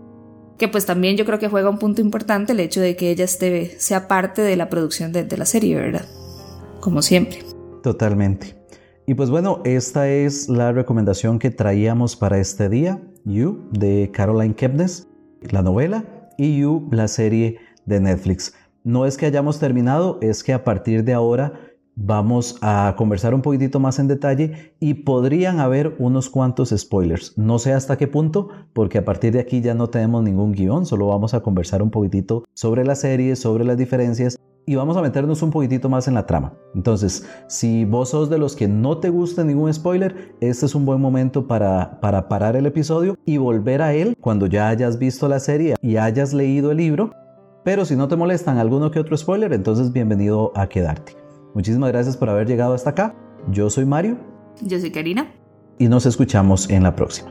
[0.58, 3.24] Que pues también yo creo que juega un punto importante el hecho de que ella
[3.24, 6.06] esté, sea parte de la producción de, de la serie, ¿verdad?
[6.80, 7.38] Como siempre.
[7.84, 8.63] Totalmente.
[9.06, 14.54] Y pues bueno, esta es la recomendación que traíamos para este día, You, de Caroline
[14.54, 15.08] Kepnes,
[15.50, 18.54] la novela, y You, la serie de Netflix.
[18.82, 21.52] No es que hayamos terminado, es que a partir de ahora
[21.96, 27.36] vamos a conversar un poquitito más en detalle y podrían haber unos cuantos spoilers.
[27.36, 30.86] No sé hasta qué punto, porque a partir de aquí ya no tenemos ningún guion,
[30.86, 35.02] solo vamos a conversar un poquitito sobre la serie, sobre las diferencias y vamos a
[35.02, 36.54] meternos un poquitito más en la trama.
[36.74, 40.84] Entonces, si vos sos de los que no te gusta ningún spoiler, este es un
[40.84, 45.28] buen momento para, para parar el episodio y volver a él cuando ya hayas visto
[45.28, 47.12] la serie y hayas leído el libro.
[47.64, 51.16] Pero si no te molestan alguno que otro spoiler, entonces bienvenido a quedarte.
[51.54, 53.14] Muchísimas gracias por haber llegado hasta acá.
[53.50, 54.16] Yo soy Mario.
[54.60, 55.32] Yo soy Karina.
[55.78, 57.30] Y nos escuchamos en la próxima.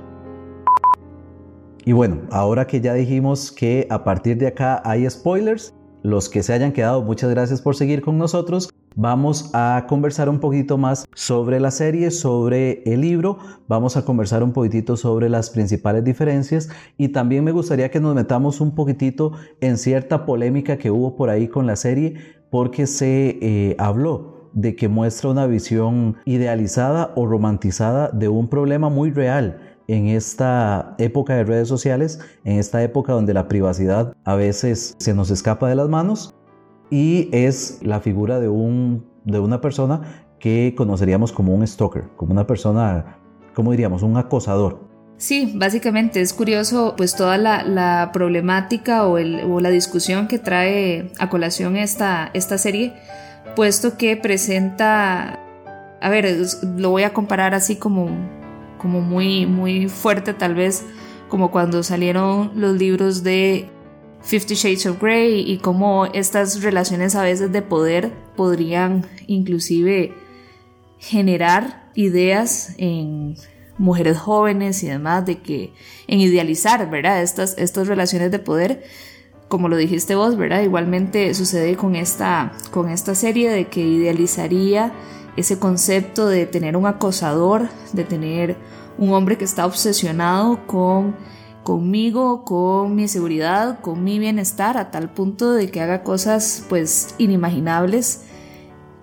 [1.85, 6.43] Y bueno, ahora que ya dijimos que a partir de acá hay spoilers, los que
[6.43, 8.69] se hayan quedado, muchas gracias por seguir con nosotros.
[8.95, 14.43] Vamos a conversar un poquito más sobre la serie, sobre el libro, vamos a conversar
[14.43, 19.31] un poquitito sobre las principales diferencias y también me gustaría que nos metamos un poquitito
[19.61, 22.15] en cierta polémica que hubo por ahí con la serie
[22.51, 28.89] porque se eh, habló de que muestra una visión idealizada o romantizada de un problema
[28.89, 34.35] muy real en esta época de redes sociales, en esta época donde la privacidad a
[34.35, 36.33] veces se nos escapa de las manos
[36.89, 42.33] y es la figura de, un, de una persona que conoceríamos como un stalker, como
[42.33, 43.17] una persona,
[43.53, 44.03] ¿cómo diríamos?
[44.03, 44.91] Un acosador.
[45.17, 51.29] Sí, básicamente es curioso pues toda la, problemática o, o, la discusión que trae a
[51.29, 52.93] colación esta, esta serie,
[53.55, 55.39] puesto que presenta,
[56.01, 56.37] a ver,
[56.75, 58.09] lo voy a comparar así como
[58.83, 60.85] como muy, muy fuerte tal vez,
[61.29, 63.69] como cuando salieron los libros de
[64.21, 70.13] Fifty Shades of Grey y cómo estas relaciones a veces de poder podrían inclusive
[70.99, 73.35] generar ideas en
[73.77, 75.71] mujeres jóvenes y demás de que
[76.07, 77.23] en idealizar, ¿verdad?
[77.23, 78.83] Estas, estas relaciones de poder,
[79.47, 80.61] como lo dijiste vos, ¿verdad?
[80.61, 84.91] Igualmente sucede con esta, con esta serie de que idealizaría
[85.35, 88.55] ese concepto de tener un acosador, de tener
[88.97, 91.15] un hombre que está obsesionado con
[91.63, 97.15] conmigo, con mi seguridad, con mi bienestar, a tal punto de que haga cosas pues
[97.17, 98.25] inimaginables,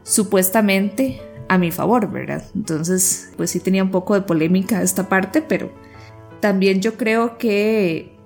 [0.02, 2.44] supuestamente a mi favor, ¿verdad?
[2.54, 5.72] Entonces, pues sí tenía un poco de polémica esta parte, pero
[6.40, 8.16] también yo creo que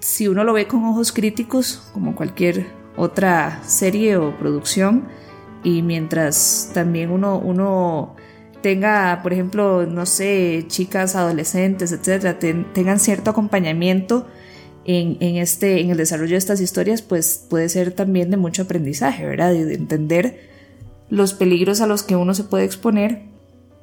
[0.00, 5.06] si uno lo ve con ojos críticos, como cualquier otra serie o producción,
[5.62, 8.16] y mientras también uno, uno
[8.62, 14.26] tenga, por ejemplo, no sé, chicas, adolescentes, etcétera, tengan cierto acompañamiento
[14.84, 18.62] en, en, este, en el desarrollo de estas historias, pues puede ser también de mucho
[18.62, 19.52] aprendizaje, ¿verdad?
[19.52, 20.40] Y de entender
[21.10, 23.22] los peligros a los que uno se puede exponer,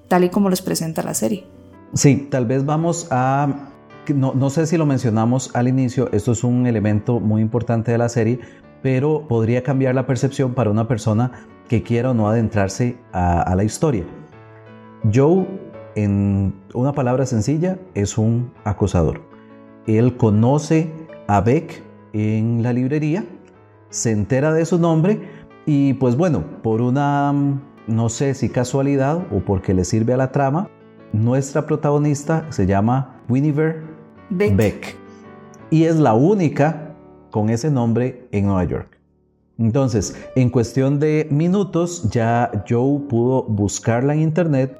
[0.08, 1.46] tal y como los presenta la serie.
[1.94, 3.70] Sí, tal vez vamos a
[4.14, 7.98] no, no, sé si lo mencionamos al inicio, esto es un elemento muy importante de
[7.98, 8.40] la serie,
[8.82, 13.64] pero podría cambiar la percepción para una persona que quiera o no adentrarse a, la
[13.64, 14.04] historia.
[15.14, 15.48] Joe,
[15.96, 19.22] en una palabra sencilla, es un acosador.
[19.88, 20.92] Él conoce
[21.28, 23.24] a Beck en la librería,
[23.90, 25.22] se entera de su nombre
[25.66, 27.34] y pues bueno, por una,
[27.88, 30.70] no sé si casualidad o porque le sirve a la trama,
[31.14, 33.84] nuestra protagonista se llama Winniver
[34.32, 34.98] Beck.
[35.70, 36.96] Y es la única
[37.30, 38.99] con ese nombre en Nueva York.
[39.60, 44.80] Entonces, en cuestión de minutos, ya Joe pudo buscarla en internet,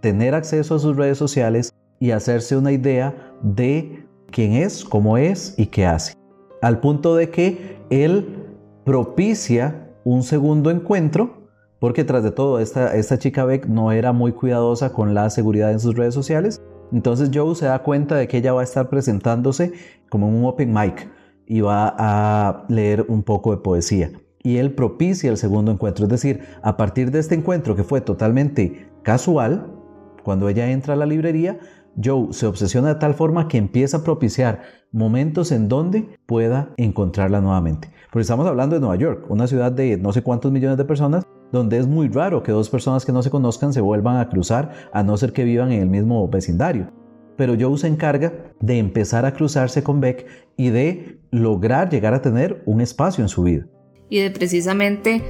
[0.00, 5.54] tener acceso a sus redes sociales y hacerse una idea de quién es, cómo es
[5.58, 6.14] y qué hace.
[6.62, 8.46] Al punto de que él
[8.84, 11.48] propicia un segundo encuentro,
[11.80, 15.72] porque tras de todo, esta, esta chica Beck no era muy cuidadosa con la seguridad
[15.72, 16.60] en sus redes sociales.
[16.92, 19.72] Entonces Joe se da cuenta de que ella va a estar presentándose
[20.08, 21.08] como un open mic
[21.46, 24.10] y va a leer un poco de poesía.
[24.42, 28.00] Y él propicia el segundo encuentro, es decir, a partir de este encuentro que fue
[28.00, 29.72] totalmente casual,
[30.24, 31.58] cuando ella entra a la librería,
[32.02, 37.40] Joe se obsesiona de tal forma que empieza a propiciar momentos en donde pueda encontrarla
[37.40, 37.90] nuevamente.
[38.10, 41.24] Porque estamos hablando de Nueva York, una ciudad de no sé cuántos millones de personas,
[41.52, 44.72] donde es muy raro que dos personas que no se conozcan se vuelvan a cruzar,
[44.92, 47.01] a no ser que vivan en el mismo vecindario
[47.36, 52.22] pero Joe se encarga de empezar a cruzarse con Beck y de lograr llegar a
[52.22, 53.66] tener un espacio en su vida.
[54.08, 55.22] Y de precisamente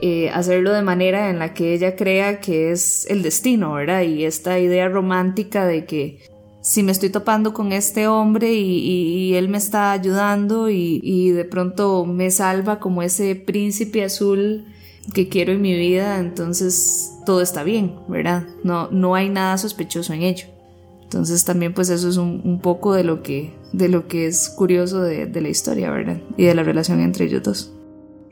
[0.00, 4.02] eh, hacerlo de manera en la que ella crea que es el destino, ¿verdad?
[4.02, 6.18] Y esta idea romántica de que
[6.60, 11.44] si me estoy topando con este hombre y, él me está ayudando y, y, de
[11.44, 14.64] pronto me salva como ese príncipe azul
[15.12, 18.46] que quiero en mi vida, entonces todo está bien, ¿verdad?
[18.62, 20.53] No, no hay nada sospechoso en ello.
[21.14, 25.00] Entonces también pues eso es un, poco de lo, que, de lo que es curioso
[25.00, 26.20] de, de, la historia, ¿verdad?
[26.36, 27.72] Y de la relación entre ellos dos.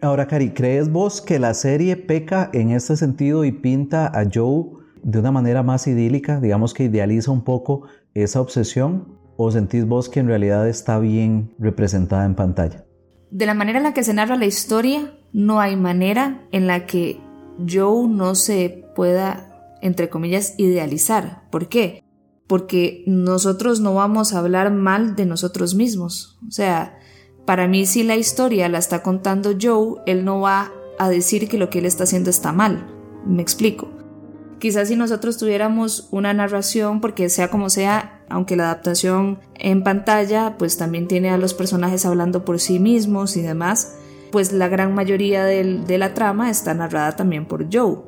[0.01, 4.65] Ahora, Cari, ¿crees vos que la serie peca en este sentido y pinta a Joe
[5.05, 9.17] de una manera más idílica, digamos que idealiza un poco esa obsesión?
[9.37, 12.85] ¿O sentís vos que en realidad está bien representada en pantalla?
[13.31, 16.85] De la manera en la que se narra la historia, no hay manera en la
[16.85, 17.21] que
[17.65, 21.43] Joe no se pueda, entre comillas, idealizar.
[21.51, 22.02] ¿Por qué?
[22.53, 26.39] Porque nosotros no vamos a hablar mal de nosotros mismos.
[26.47, 26.99] O sea,
[27.47, 31.57] para mí si la historia la está contando Joe, él no va a decir que
[31.57, 32.87] lo que él está haciendo está mal.
[33.25, 33.89] Me explico.
[34.59, 40.57] Quizás si nosotros tuviéramos una narración, porque sea como sea, aunque la adaptación en pantalla
[40.59, 43.95] pues también tiene a los personajes hablando por sí mismos y demás,
[44.31, 48.01] pues la gran mayoría de la trama está narrada también por Joe.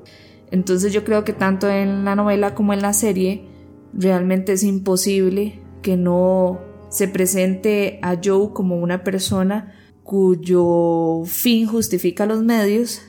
[0.50, 3.53] Entonces yo creo que tanto en la novela como en la serie,
[3.96, 12.26] Realmente es imposible que no se presente a Joe como una persona cuyo fin justifica
[12.26, 13.02] los medios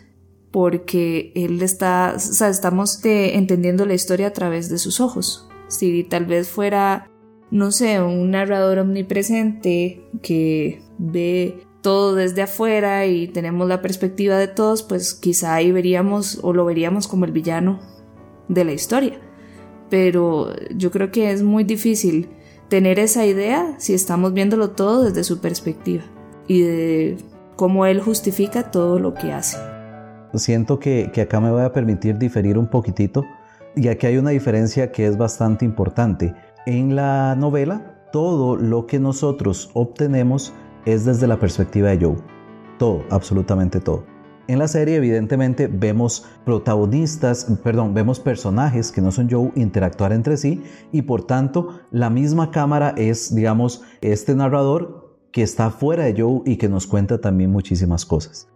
[0.51, 5.49] porque él está, o sea, estamos entendiendo la historia a través de sus ojos.
[5.67, 7.11] Si tal vez fuera,
[7.51, 14.47] no sé, un narrador omnipresente que ve todo desde afuera y tenemos la perspectiva de
[14.47, 17.79] todos, pues quizá ahí veríamos o lo veríamos como el villano
[18.47, 19.24] de la historia
[19.89, 22.29] pero yo creo que es muy difícil
[22.69, 26.03] tener esa idea si estamos viéndolo todo desde su perspectiva
[26.47, 27.17] y de
[27.55, 29.57] cómo él justifica todo lo que hace.
[30.33, 33.23] Siento que, que acá me voy a permitir diferir un poquitito,
[33.75, 36.33] ya que hay una diferencia que es bastante importante.
[36.65, 40.53] En la novela, todo lo que nosotros obtenemos
[40.85, 42.15] es desde la perspectiva de Joe.
[42.77, 44.14] Todo, absolutamente todo.
[44.47, 50.37] En la serie evidentemente vemos protagonistas, perdón, vemos personajes que no son Joe interactuar entre
[50.37, 56.21] sí y por tanto la misma cámara es, digamos, este narrador que está fuera de
[56.21, 58.47] Joe y que nos cuenta también muchísimas cosas.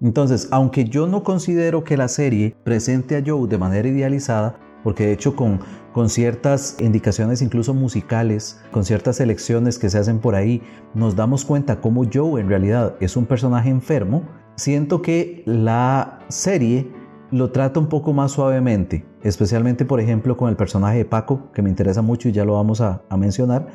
[0.00, 5.06] Entonces, aunque yo no considero que la serie presente a Joe de manera idealizada, porque
[5.06, 5.60] de hecho con,
[5.92, 10.62] con ciertas indicaciones incluso musicales, con ciertas elecciones que se hacen por ahí,
[10.94, 14.22] nos damos cuenta cómo Joe en realidad es un personaje enfermo,
[14.62, 16.88] siento que la serie
[17.32, 21.62] lo trata un poco más suavemente, especialmente por ejemplo con el personaje de Paco, que
[21.62, 23.66] me interesa mucho y ya lo vamos a, mencionar,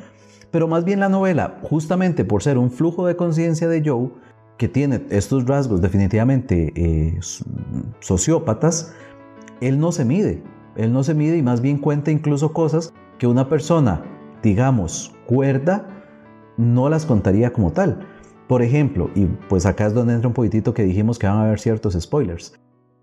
[0.49, 4.11] Pero más bien la novela, justamente por ser un flujo de conciencia de Joe,
[4.57, 7.19] que tiene estos rasgos definitivamente eh,
[7.99, 8.93] sociópatas,
[9.59, 10.41] él no se mide.
[10.77, 14.03] Él no se mide y más bien cuenta incluso cosas que una persona,
[14.41, 15.85] digamos, cuerda,
[16.55, 18.07] no las contaría como tal.
[18.47, 21.43] Por ejemplo, y pues acá es donde entra un poquitito que dijimos que van a
[21.43, 22.53] haber ciertos spoilers.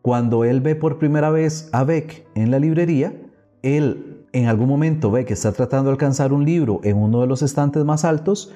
[0.00, 3.14] Cuando él ve por primera vez a Beck en la librería,
[3.62, 7.26] él en algún momento ve que está tratando de alcanzar un libro en uno de
[7.26, 8.52] los estantes más altos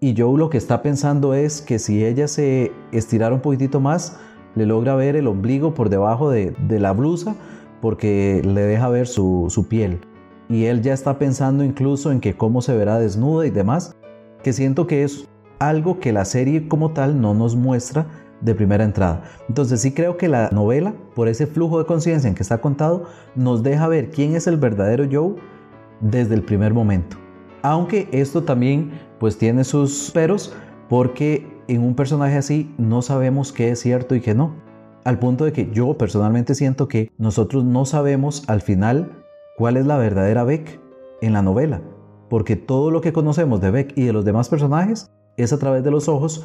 [0.00, 4.18] y Joe lo que está pensando es que si ella se estirara un poquitito más,
[4.54, 7.36] le logra ver el ombligo por debajo de, la blusa
[7.80, 10.00] porque le deja ver su, su piel.
[10.50, 13.96] Y él ya está pensando incluso en que cómo se verá desnuda y demás,
[14.42, 15.26] que siento que es
[15.58, 18.06] algo que la serie como tal no nos muestra
[18.40, 19.22] de primera entrada.
[19.48, 23.04] Entonces sí creo que la novela, por ese flujo de conciencia en que está contado,
[23.34, 25.36] nos deja ver quién es el verdadero Joe
[26.00, 27.16] desde el primer momento.
[27.62, 30.54] Aunque esto también pues tiene sus peros
[30.88, 34.54] porque en un personaje así no sabemos qué es cierto y qué no.
[35.04, 39.24] Al punto de que yo personalmente siento que nosotros no sabemos al final
[39.56, 40.80] cuál es la verdadera Beck
[41.22, 41.80] en la novela.
[42.28, 45.84] Porque todo lo que conocemos de Beck y de los demás personajes es a través
[45.84, 46.44] de los ojos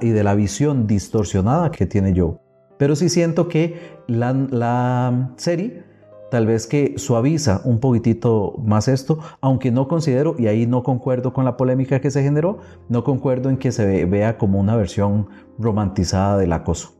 [0.00, 2.38] y de la visión distorsionada que tiene Joe.
[2.76, 5.82] Pero sí siento que la, la serie
[6.30, 11.32] tal vez que suaviza un poquitito más esto, aunque no considero, y ahí no concuerdo
[11.32, 12.58] con la polémica que se generó,
[12.88, 15.28] no concuerdo en que se vea como una versión
[15.58, 16.97] romantizada del acoso.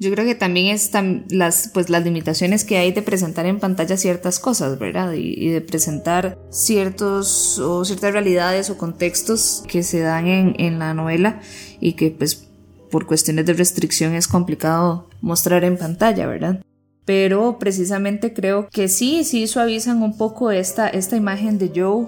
[0.00, 3.98] Yo creo que también están las, pues, las limitaciones que hay de presentar en pantalla
[3.98, 5.12] ciertas cosas, ¿verdad?
[5.12, 10.94] Y, de presentar ciertos o ciertas realidades o contextos que se dan en, en la
[10.94, 11.42] novela
[11.80, 12.48] y que pues
[12.90, 16.62] por cuestiones de restricción es complicado mostrar en pantalla, ¿verdad?
[17.04, 22.06] Pero precisamente creo que sí, sí suavizan un poco esta, esta imagen de Joe,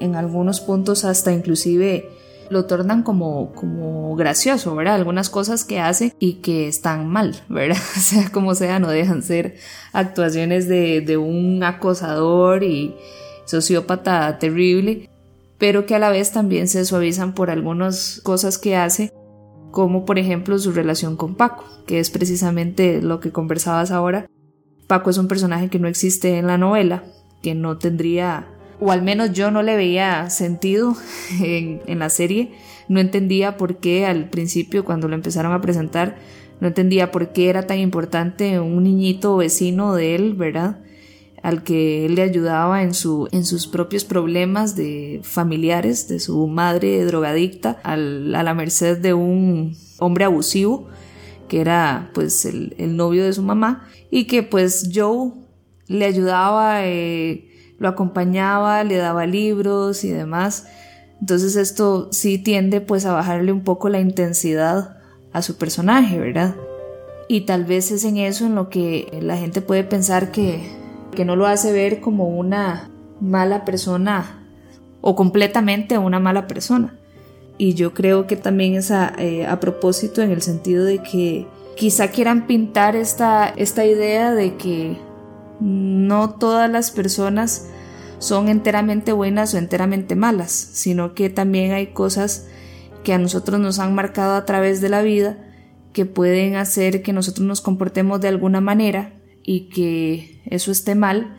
[0.00, 2.08] en algunos puntos hasta inclusive
[2.50, 4.94] lo tornan como, como gracioso, ¿verdad?
[4.94, 7.76] Algunas cosas que hace y que están mal, ¿verdad?
[7.94, 9.56] Sea, como sea, no dejan ser
[9.92, 12.94] actuaciones de, de un acosador y
[13.44, 15.08] sociópata terrible,
[15.58, 19.12] pero que a la vez también se suavizan por algunas cosas que hace,
[19.70, 24.26] como por ejemplo su relación con Paco, que es precisamente lo que conversabas ahora.
[24.86, 27.04] Paco es un personaje que no existe en la novela,
[27.42, 28.48] que no tendría
[28.80, 30.96] o al menos yo no le veía sentido
[31.40, 32.52] en, la serie.
[32.88, 36.16] No entendía por qué al principio, cuando lo empezaron a presentar,
[36.60, 40.80] no entendía por qué era tan importante un niñito vecino de él, ¿verdad?
[41.42, 46.46] Al que él le ayudaba en, su, en sus propios problemas de familiares, de su
[46.46, 50.88] madre drogadicta, a la merced de un hombre abusivo,
[51.48, 55.32] que era pues el, novio de su mamá, y que pues Joe
[55.86, 56.86] le ayudaba.
[56.86, 60.66] Eh, lo acompañaba, le daba libros y demás.
[61.20, 64.96] Entonces esto sí tiende pues a bajarle un poco la intensidad
[65.32, 66.54] a su personaje, ¿verdad?
[67.28, 70.60] Y tal vez es en eso en lo que la gente puede pensar que,
[71.14, 74.44] que no lo hace ver como una mala persona
[75.00, 76.94] o completamente una mala persona.
[77.56, 81.46] Y yo creo que también es a, eh, propósito en el sentido de que
[81.76, 84.96] quizá quieran pintar esta, esta idea de que
[85.60, 87.68] no todas las personas
[88.18, 92.46] son enteramente buenas o enteramente malas, sino que también hay cosas
[93.02, 95.38] que a nosotros nos han marcado a través de la vida
[95.92, 101.36] que pueden hacer que nosotros nos comportemos de alguna manera y que eso esté mal,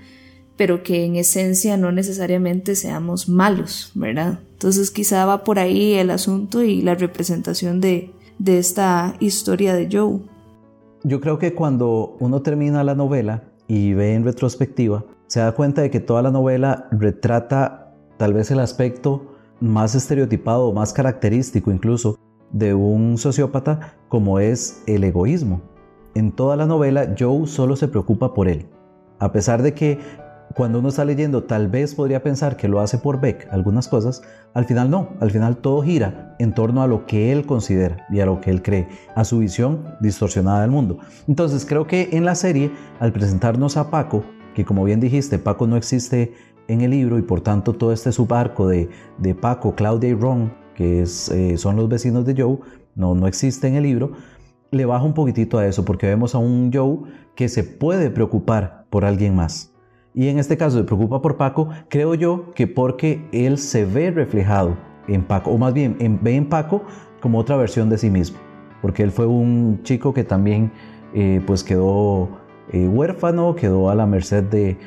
[0.56, 4.40] pero que en esencia no necesariamente seamos malos, ¿verdad?
[4.54, 9.90] Entonces quizá va por ahí el asunto y la representación de, de esta historia de
[9.92, 10.20] Joe.
[11.04, 15.82] Yo creo que cuando uno termina la novela, y ve en retrospectiva, se da cuenta
[15.82, 22.18] de que toda la novela retrata tal vez el aspecto más estereotipado, más característico incluso
[22.52, 25.62] de un sociópata como es el egoísmo.
[26.14, 28.68] En toda la novela Joe solo se preocupa por él.
[29.20, 30.00] A pesar de que
[30.56, 34.22] cuando uno está leyendo tal vez podría pensar que lo hace por Beck, algunas cosas,
[34.54, 38.22] al final no, al final todo gira en torno a lo que él considera y
[38.22, 40.98] a lo que él cree, a su visión distorsionada del mundo.
[41.28, 45.68] Entonces creo que en la serie, al presentarnos a Paco, que como bien dijiste, Paco
[45.68, 46.34] no existe
[46.70, 50.54] en el libro y por tanto todo este subarco de, de Paco, Claudia y Ron,
[50.74, 52.60] que eh, son los vecinos de Joe,
[52.96, 54.14] no, no existe en el libro,
[54.72, 57.00] le baja un poquitito a eso porque vemos a un Joe
[57.36, 59.75] que se puede preocupar por alguien más
[60.16, 64.12] y en este caso se preocupa por Paco, creo yo que porque él se ve
[64.12, 66.84] reflejado en Paco, o más bien ve en Paco
[67.22, 68.40] como otra versión de sí mismo,
[68.82, 70.72] porque él fue un chico que también
[71.14, 72.30] eh, pues quedó
[72.72, 74.78] eh, huérfano, quedó a la merced de,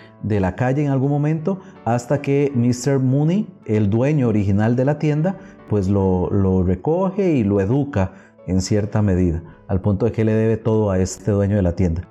[0.40, 2.98] la calle en algún momento, hasta que Mr.
[2.98, 5.36] Mooney, el dueño original de la tienda,
[5.68, 8.12] pues lo, lo recoge y lo educa
[8.46, 11.76] en cierta medida, al punto de que le debe todo a este dueño de la
[11.76, 12.08] tienda.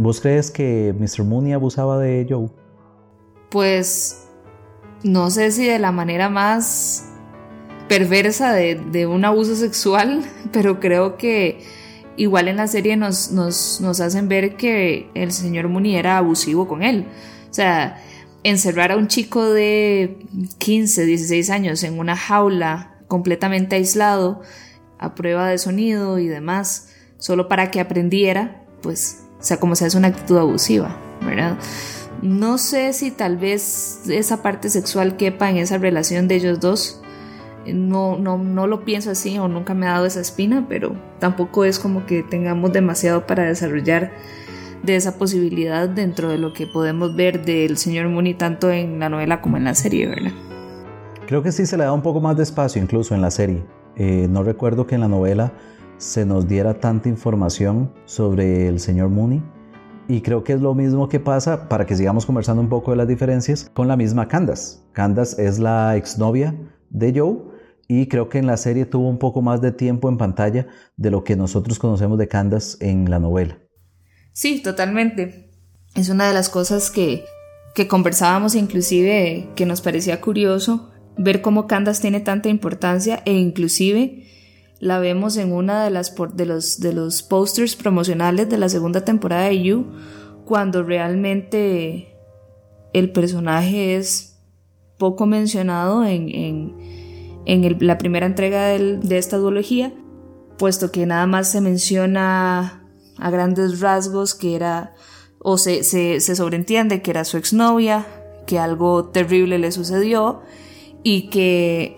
[0.00, 1.24] ¿Vos crees que Mr.
[1.24, 2.48] Mooney abusaba de Joe?
[3.50, 4.26] Pues
[5.02, 7.10] no sé si de la manera más
[7.86, 11.60] perversa de, un abuso sexual, pero creo que
[12.16, 16.82] igual en la serie nos, nos, hacen ver que el señor Mooney era abusivo con
[16.82, 17.04] él.
[17.50, 18.02] O sea,
[18.42, 20.16] encerrar a un chico de
[20.56, 24.40] 15, 16 años en una jaula completamente aislado,
[24.98, 26.88] a prueba de sonido y demás,
[27.18, 31.56] solo para que aprendiera, pues, o sea, como sea, es una actitud abusiva, ¿verdad?
[32.20, 37.00] No sé si tal vez esa parte sexual quepa en esa relación de ellos dos,
[37.66, 41.64] no, no, no lo pienso así o nunca me ha dado esa espina, pero tampoco
[41.64, 44.12] es como que tengamos demasiado para desarrollar
[44.82, 49.08] de esa posibilidad dentro de lo que podemos ver del señor Mooney tanto en la
[49.08, 50.32] novela como en la serie, ¿verdad?
[51.26, 53.62] Creo que sí se le da un poco más de espacio incluso en la serie.
[53.96, 55.52] Eh, no recuerdo que en la novela
[56.00, 59.42] se nos diera tanta información sobre el señor Mooney.
[60.08, 62.96] Y creo que es lo mismo que pasa, para que sigamos conversando un poco de
[62.96, 64.78] las diferencias, con la misma Candace.
[64.92, 66.56] Candace es la exnovia
[66.88, 67.36] de Joe
[67.86, 71.10] y creo que en la serie tuvo un poco más de tiempo en pantalla de
[71.10, 73.58] lo que nosotros conocemos de Candace en la novela.
[74.32, 75.50] Sí, totalmente.
[75.94, 77.24] Es una de las cosas que,
[77.74, 84.26] que conversábamos inclusive que nos parecía curioso ver cómo Candace tiene tanta importancia e inclusive
[84.80, 89.04] la vemos en una de las de los de los posters promocionales de la segunda
[89.04, 89.86] temporada de You
[90.46, 92.18] cuando realmente
[92.92, 94.30] el personaje es
[94.98, 96.76] poco mencionado en,
[97.80, 99.92] la primera entrega de esta duología,
[100.58, 102.84] puesto que nada más se menciona
[103.16, 104.94] a grandes rasgos que era,
[105.38, 108.06] o se, se, sobreentiende que era su exnovia,
[108.46, 110.42] que algo terrible le sucedió
[111.02, 111.96] y que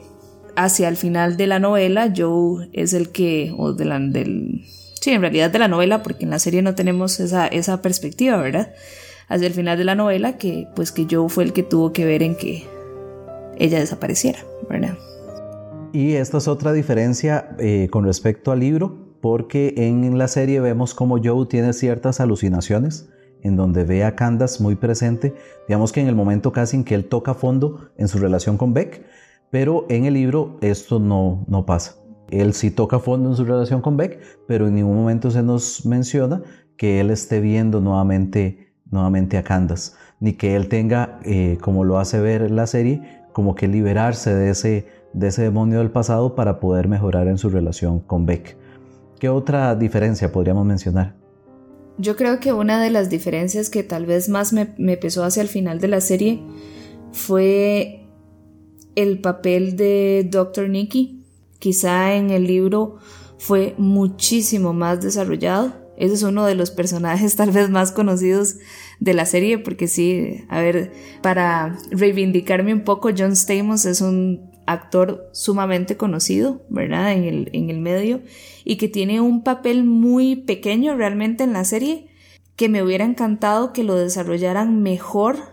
[0.57, 4.65] hacia el final de la novela Joe es el que, o de la, del,
[5.01, 8.37] sí, en realidad de la novela, porque en la serie no tenemos esa, esa perspectiva,
[8.39, 8.73] ¿verdad?
[9.29, 12.05] Hacia el final de la novela que, pues que Joe fue el que tuvo que
[12.05, 12.65] ver en que
[13.59, 14.97] ella desapareciera, ¿verdad?
[15.93, 20.95] Y esta es otra diferencia eh, con respecto al libro, porque en la serie vemos
[20.95, 23.09] como Joe tiene ciertas alucinaciones
[23.43, 25.35] en donde ve a Candace muy presente,
[25.69, 28.73] digamos que en el momento casi en que él toca fondo en su relación con
[28.73, 29.05] Beck,
[29.53, 31.97] pero en el libro esto no, no pasa.
[32.31, 35.85] Él sí toca fondo en su relación con Beck, pero en ningún momento se nos
[35.85, 36.43] menciona
[36.79, 41.99] que él esté viendo nuevamente, nuevamente a Candace, ni que él tenga, eh, como lo
[41.99, 43.03] hace ver la serie,
[43.35, 47.51] como que liberarse de ese, de ese demonio del pasado para poder mejorar en su
[47.51, 48.57] relación con Beck.
[49.21, 51.15] ¿Qué otra diferencia podríamos mencionar?
[51.99, 55.43] Yo creo que una de las diferencias que tal vez más me, me pesó hacia
[55.43, 56.43] el final de la serie
[57.13, 58.02] fue
[58.95, 60.69] el papel de Dr.
[60.69, 61.23] Nicky.
[61.59, 62.99] Quizá en el libro
[63.39, 65.75] fue muchísimo más desarrollado.
[65.97, 68.57] Ese es uno de los personajes tal vez más conocidos
[69.01, 74.51] de la serie, porque sí, a ver, para reivindicarme un poco, John Stamos es un
[74.67, 77.13] actor sumamente conocido, ¿verdad?
[77.13, 78.23] En el, en el medio
[78.65, 82.09] y que tiene un papel muy pequeño realmente en la serie
[82.57, 85.52] que me hubiera encantado que lo desarrollaran mejor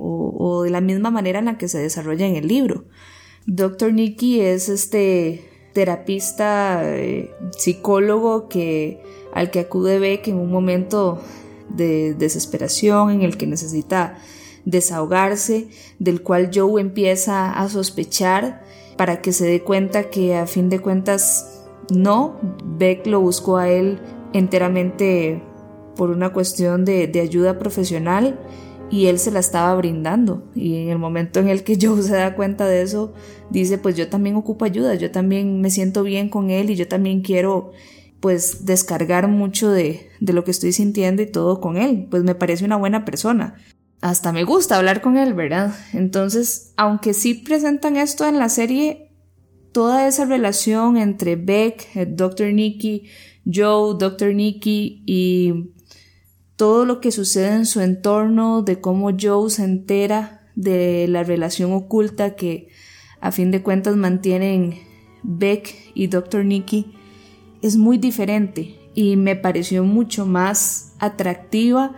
[0.00, 2.84] o, de la misma manera en la que se desarrolla en el libro.
[3.46, 3.92] Dr.
[3.92, 11.20] Nicky es este terapista, eh, psicólogo que al que acude Beck en un momento
[11.68, 14.18] de desesperación en el que necesita
[14.64, 18.62] desahogarse, del cual Joe empieza a sospechar
[18.96, 23.68] para que se dé cuenta que a fin de cuentas no, Beck lo buscó a
[23.68, 24.00] él
[24.32, 25.42] enteramente
[25.96, 28.38] por una cuestión de, de ayuda profesional
[28.90, 32.14] y él se la estaba brindando y en el momento en el que Joe se
[32.14, 33.14] da cuenta de eso
[33.50, 36.88] dice pues yo también ocupo ayuda, yo también me siento bien con él y yo
[36.88, 37.72] también quiero
[38.20, 42.34] pues descargar mucho de, de lo que estoy sintiendo y todo con él, pues me
[42.34, 43.54] parece una buena persona.
[44.02, 45.74] Hasta me gusta hablar con él, ¿verdad?
[45.92, 49.10] Entonces, aunque sí presentan esto en la serie,
[49.72, 52.52] toda esa relación entre Beck, Dr.
[52.52, 53.08] Nicky,
[53.44, 54.34] Joe, Dr.
[54.34, 55.72] Nicky y
[56.60, 61.72] todo lo que sucede en su entorno, de cómo Joe se entera de la relación
[61.72, 62.68] oculta que
[63.18, 64.78] a fin de cuentas mantienen
[65.22, 66.44] Beck y Dr.
[66.44, 66.94] Nicky,
[67.62, 71.92] es muy diferente y me pareció mucho más atractiva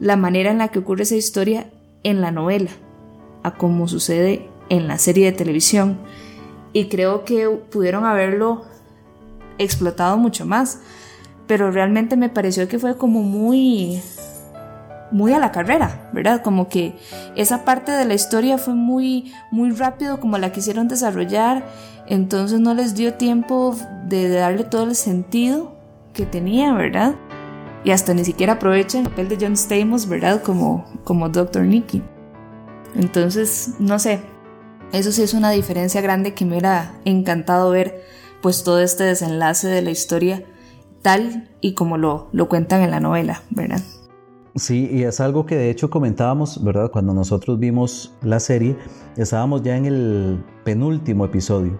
[0.00, 1.70] la manera en la que ocurre esa historia
[2.02, 2.70] en la novela,
[3.42, 5.98] a como sucede en la serie de televisión.
[6.72, 8.62] Y creo que pudieron haberlo
[9.58, 10.80] explotado mucho más.
[11.46, 14.00] Pero realmente me pareció que fue como muy
[15.10, 16.42] muy a la carrera, ¿verdad?
[16.42, 16.96] Como que
[17.36, 21.64] esa parte de la historia fue muy muy rápido como la quisieron desarrollar,
[22.06, 23.76] entonces no les dio tiempo
[24.06, 25.76] de darle todo el sentido
[26.14, 27.14] que tenía, ¿verdad?
[27.84, 30.42] Y hasta ni siquiera aprovechan el papel de John Stamos, ¿verdad?
[30.42, 31.64] Como como Dr.
[31.64, 32.02] Nicky.
[32.94, 34.20] Entonces, no sé,
[34.92, 38.04] eso sí es una diferencia grande que me hubiera encantado ver
[38.42, 40.44] pues todo este desenlace de la historia
[41.02, 43.80] tal y como lo, lo cuentan en la novela, ¿verdad?
[44.54, 46.90] Sí, y es algo que de hecho comentábamos, ¿verdad?
[46.90, 48.76] Cuando nosotros vimos la serie,
[49.16, 51.78] estábamos ya en el penúltimo episodio.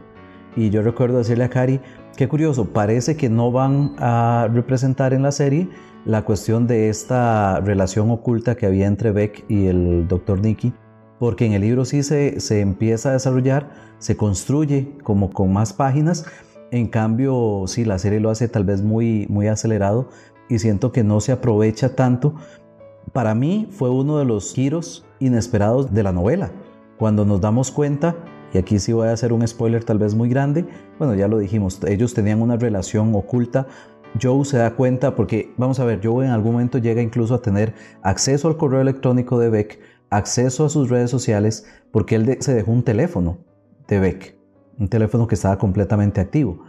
[0.56, 1.80] Y yo recuerdo decirle a Cari,
[2.16, 5.68] qué curioso, parece que no van a representar en la serie
[6.06, 10.40] la cuestión de esta relación oculta que había entre Beck y el Dr.
[10.40, 10.72] Nicky,
[11.18, 15.74] porque en el libro sí se, se empieza a desarrollar, se construye como con más
[15.74, 16.24] páginas,
[16.72, 20.08] en cambio, sí, la serie lo hace tal vez muy, muy acelerado
[20.48, 22.34] y siento que no se aprovecha tanto.
[23.12, 26.50] Para mí fue uno de los giros inesperados de la novela.
[26.98, 28.16] Cuando nos damos cuenta,
[28.54, 30.64] y aquí sí voy a hacer un spoiler tal vez muy grande,
[30.98, 33.66] bueno, ya lo dijimos, ellos tenían una relación oculta.
[34.20, 37.42] Joe se da cuenta porque, vamos a ver, Joe en algún momento llega incluso a
[37.42, 42.54] tener acceso al correo electrónico de Beck, acceso a sus redes sociales, porque él se
[42.54, 43.36] dejó un teléfono
[43.88, 44.41] de Beck
[44.78, 46.64] un teléfono que estaba completamente activo.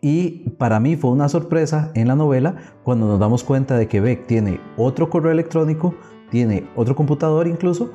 [0.00, 4.00] Y para mí fue una sorpresa en la novela cuando nos damos cuenta de que
[4.00, 5.94] Beck tiene otro correo electrónico,
[6.30, 7.90] tiene otro computador incluso,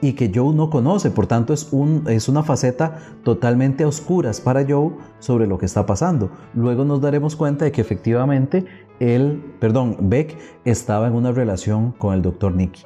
[0.00, 1.10] y que Joe no conoce.
[1.10, 4.90] Por tanto, es, un, es una faceta totalmente a oscuras para Joe
[5.20, 6.30] sobre lo que está pasando.
[6.54, 8.66] Luego nos daremos cuenta de que efectivamente
[9.00, 12.82] él, perdón, Beck estaba en una relación con el doctor Nicky.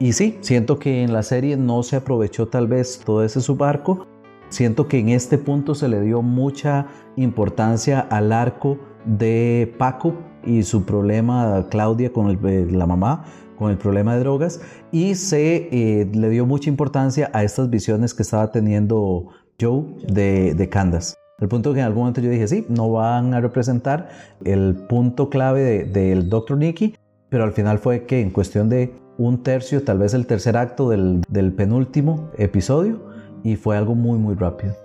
[0.00, 4.06] Y sí, siento que en la serie no se aprovechó tal vez todo ese subarco
[4.48, 6.86] Siento que en este punto se le dio mucha
[7.16, 13.24] importancia al arco de Paco y su problema, Claudia, con eh, la mamá,
[13.58, 18.14] con el problema de drogas, y se eh, le dio mucha importancia a estas visiones
[18.14, 19.28] que estaba teniendo
[19.60, 21.14] Joe de, de Candace.
[21.40, 24.08] El punto que en algún momento yo dije, sí, no van a representar
[24.44, 26.56] el punto clave del Dr.
[26.56, 26.96] Nicky,
[27.28, 30.88] pero al final fue que en cuestión de un tercio, tal vez el tercer acto
[30.88, 33.07] del, del penúltimo episodio,
[33.44, 34.76] y fue algo muy, muy rápido.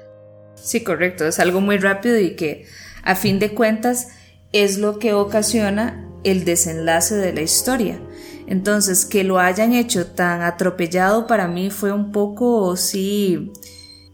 [0.56, 2.66] Sí, correcto, es algo muy rápido y que
[3.04, 4.10] a fin de cuentas
[4.52, 8.00] es lo que ocasiona el desenlace de la historia.
[8.48, 13.52] Entonces, que lo hayan hecho tan atropellado para mí fue un poco, sí,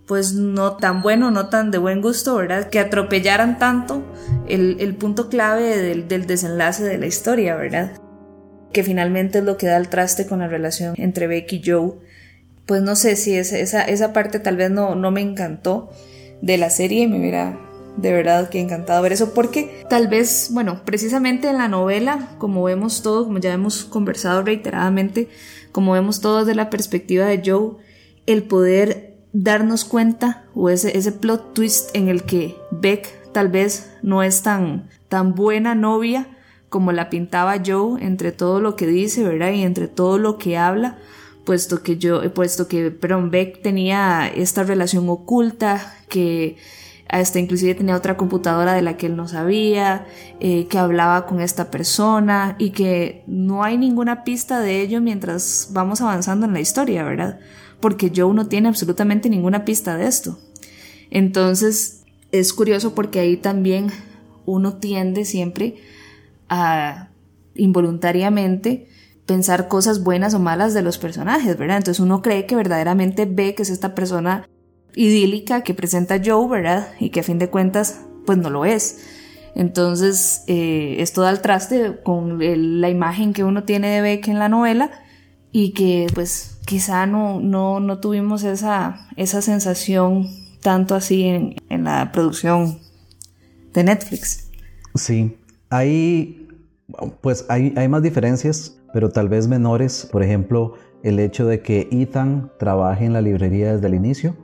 [0.08, 2.70] pues no tan bueno, no tan de buen gusto, ¿verdad?
[2.70, 4.04] Que atropellaran tanto
[4.48, 8.00] el, punto clave del, del desenlace de la historia, ¿verdad?
[8.72, 11.94] Que finalmente es lo que da el traste con la relación entre Becky y Joe
[12.70, 15.90] pues no sé si esa, esa parte tal vez no, no me encantó
[16.44, 17.60] de la serie, me hubiera
[17.98, 22.62] de verdad que encantado ver eso porque tal vez, bueno, precisamente en la novela, como
[22.62, 25.30] vemos todo, como ya hemos conversado reiteradamente,
[25.72, 27.78] como vemos todo desde la perspectiva de Joe,
[28.28, 33.90] el poder darnos cuenta o ese, ese plot twist en el que Beck tal vez
[34.04, 36.28] no es tan, tan buena novia
[36.70, 39.54] como la pintaba Joe entre todo lo que dice, ¿verdad?
[39.54, 41.00] Y entre todo lo que habla,
[41.50, 46.58] puesto que yo, puesto que Beck tenía esta relación oculta, que
[47.08, 50.06] hasta inclusive tenía otra computadora de la que él no sabía,
[50.40, 55.70] eh, que hablaba con esta persona y que no hay ninguna pista de ello mientras
[55.72, 57.40] vamos avanzando en la historia, ¿verdad?
[57.80, 60.38] Porque Joe no tiene absolutamente ninguna pista de esto.
[61.10, 63.88] Entonces es curioso porque ahí también
[64.46, 65.78] uno tiende siempre
[66.48, 67.10] a
[67.56, 68.88] involuntariamente
[69.30, 71.78] pensar cosas buenas o malas de los personajes, ¿verdad?
[71.78, 74.50] Entonces uno cree que verdaderamente ve que es esta persona
[74.96, 76.88] idílica que presenta Joe, ¿verdad?
[77.00, 79.06] Y que a fin de cuentas, pues no lo es.
[79.54, 84.40] Entonces, eh, esto da al traste con la imagen que uno tiene de Beck en
[84.40, 84.90] la novela
[85.52, 90.28] y que pues quizá no, no, no tuvimos esa, esa sensación
[90.64, 92.80] tanto así en, en la producción
[93.74, 94.50] de Netflix.
[94.96, 95.38] Sí,
[95.70, 96.39] hay,
[97.22, 100.74] pues hay, hay más diferencias pero tal vez menores, por ejemplo,
[101.04, 104.36] el hecho de que Ethan trabaje en la librería desde el inicio.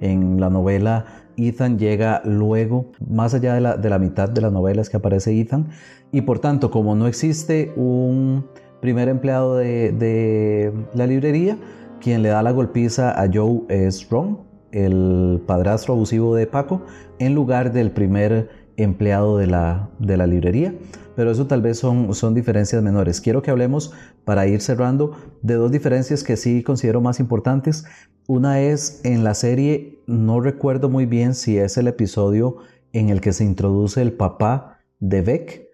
[0.00, 1.04] En la novela
[1.36, 5.38] Ethan llega luego, más allá de la, de la mitad de las novelas que aparece
[5.38, 5.68] Ethan,
[6.12, 8.46] y por tanto, como no existe un
[8.80, 11.58] primer empleado de, de la librería,
[12.00, 14.38] quien le da la golpiza a Joe es Ron,
[14.70, 16.82] el padrastro abusivo de Paco,
[17.18, 20.72] en lugar del primer empleado de la, de la librería
[21.18, 23.20] pero eso tal vez son, son diferencias menores.
[23.20, 23.92] Quiero que hablemos,
[24.24, 27.84] para ir cerrando, de dos diferencias que sí considero más importantes.
[28.28, 32.58] Una es en la serie, no recuerdo muy bien si es el episodio
[32.92, 35.66] en el que se introduce el papá de Beck,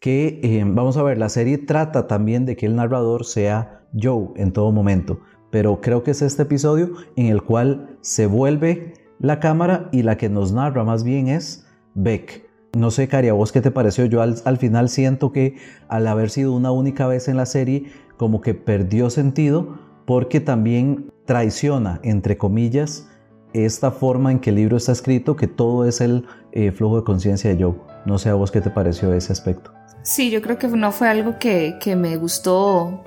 [0.00, 4.28] que, eh, vamos a ver, la serie trata también de que el narrador sea Joe
[4.36, 5.20] en todo momento,
[5.50, 10.16] pero creo que es este episodio en el cual se vuelve la cámara y la
[10.16, 12.45] que nos narra más bien es Beck.
[12.76, 14.04] No sé, Cari, ¿a vos qué te pareció?
[14.04, 15.56] Yo al, al final siento que
[15.88, 17.86] al haber sido una única vez en la serie,
[18.18, 23.08] como que perdió sentido porque también traiciona, entre comillas,
[23.54, 27.04] esta forma en que el libro está escrito, que todo es el eh, flujo de
[27.04, 27.76] conciencia de Joe.
[28.04, 29.72] No sé a vos qué te pareció ese aspecto.
[30.02, 33.02] Sí, yo creo que no fue algo que, que me gustó,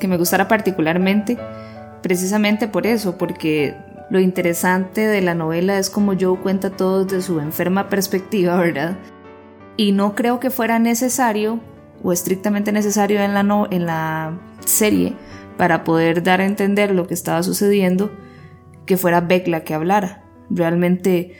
[0.00, 1.36] que me gustara particularmente,
[2.00, 3.76] precisamente por eso, porque
[4.10, 8.98] lo interesante de la novela es como Joe cuenta todo desde su enferma perspectiva, ¿verdad?
[9.76, 11.60] Y no creo que fuera necesario
[12.02, 15.14] o estrictamente necesario en la, no, en la serie
[15.56, 18.10] para poder dar a entender lo que estaba sucediendo
[18.84, 20.24] que fuera Beck la que hablara.
[20.50, 21.36] Realmente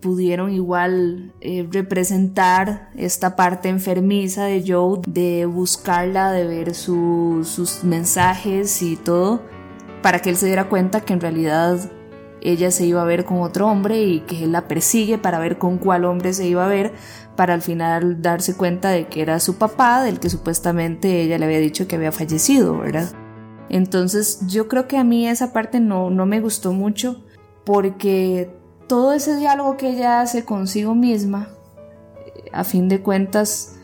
[0.00, 8.82] pudieron igual eh, representar esta parte enfermiza de Joe, de buscarla, de ver sus mensajes
[8.82, 9.42] y todo,
[10.02, 11.78] para que él se diera cuenta que en realidad
[12.40, 15.58] ella se iba a ver con otro hombre y que él la persigue para ver
[15.58, 16.92] con cuál hombre se iba a ver,
[17.36, 21.46] para al final darse cuenta de que era su papá, del que supuestamente ella le
[21.46, 23.10] había dicho que había fallecido, ¿verdad?
[23.68, 27.22] Entonces yo creo que a mí esa parte no, no me gustó mucho
[27.64, 28.50] porque
[28.86, 31.48] todo ese diálogo que ella hace consigo misma,
[32.52, 33.74] a fin de cuentas,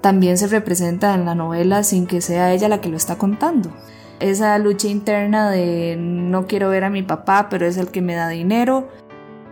[0.00, 3.70] también se representa en la novela sin que sea ella la que lo está contando.
[4.20, 8.14] Esa lucha interna de no quiero ver a mi papá, pero es el que me
[8.14, 8.88] da dinero,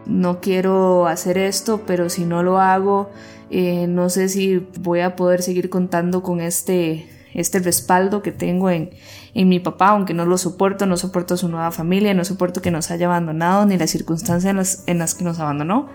[0.06, 3.10] no quiero hacer esto, pero si no lo hago,
[3.50, 8.70] eh, no sé si voy a poder seguir contando con este este respaldo que tengo
[8.70, 8.90] en,
[9.34, 12.70] en mi papá, aunque no lo soporto, no soporto su nueva familia, no soporto que
[12.70, 15.88] nos haya abandonado ni las circunstancias en las, en las que nos abandonó.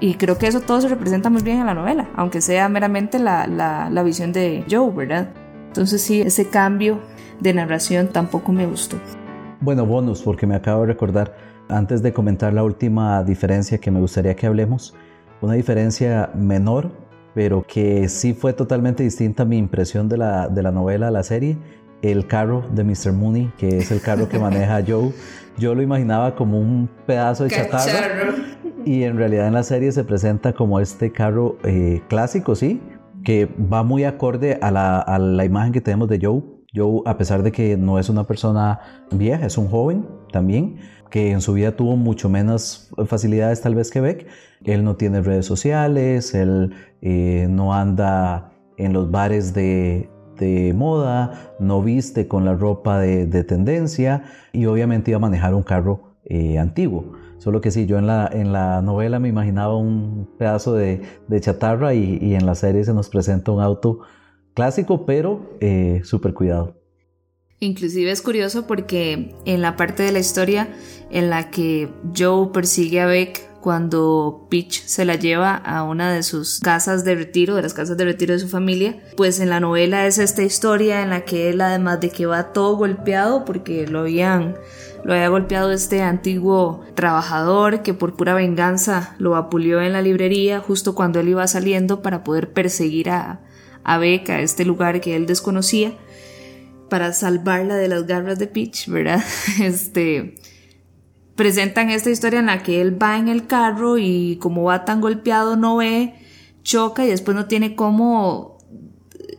[0.00, 3.20] Y creo que eso todo se representa muy bien en la novela, aunque sea meramente
[3.20, 5.28] la, la, la visión de Joe, ¿verdad?
[5.68, 7.00] Entonces sí, ese cambio
[7.40, 8.96] de narración tampoco me gustó.
[9.60, 11.36] Bueno, bonus, porque me acabo de recordar,
[11.68, 14.94] antes de comentar la última diferencia que me gustaría que hablemos,
[15.40, 17.06] una diferencia menor
[17.36, 21.22] pero que sí fue totalmente distinta mi impresión de la, de la novela a la
[21.22, 21.58] serie.
[22.00, 23.12] El carro de Mr.
[23.12, 25.12] Mooney, que es el carro que maneja Joe,
[25.58, 28.34] yo lo imaginaba como un pedazo de chatarra.
[28.86, 32.80] Y en realidad en la serie se presenta como este carro eh, clásico, sí,
[33.22, 36.42] que va muy acorde a la, a la imagen que tenemos de Joe.
[36.76, 40.76] Joe, a pesar de que no es una persona vieja, es un joven también,
[41.10, 44.26] que en su vida tuvo mucho menos facilidades tal vez que Beck.
[44.64, 50.10] Él no tiene redes sociales, él eh, no anda en los bares de,
[50.74, 56.16] moda, no viste con la ropa de, tendencia y obviamente iba a manejar un carro
[56.24, 57.12] eh, antiguo.
[57.38, 61.00] Solo que sí, yo en la, en la novela me imaginaba un pedazo de,
[61.40, 64.00] chatarra y, en la serie se nos presenta un auto
[64.56, 66.74] clásico, pero eh, súper cuidado.
[67.60, 70.68] Inclusive es curioso porque en la parte de la historia
[71.10, 76.22] en la que Joe persigue a Beck cuando Peach se la lleva a una de
[76.22, 79.60] sus casas de retiro, de las casas de retiro de su familia, pues en la
[79.60, 83.86] novela es esta historia en la que él además de que va todo golpeado porque
[83.86, 84.56] lo habían
[85.04, 90.60] lo había golpeado este antiguo trabajador que por pura venganza lo apulió en la librería
[90.60, 93.45] justo cuando él iba saliendo para poder perseguir a,
[93.86, 95.92] a Beck a este lugar que él desconocía
[96.90, 99.24] para salvarla de las garras de Peach, ¿verdad?
[99.62, 100.34] Este
[101.36, 105.00] presentan esta historia en la que él va en el carro y como va tan
[105.00, 106.14] golpeado no ve,
[106.62, 108.56] choca y después no tiene cómo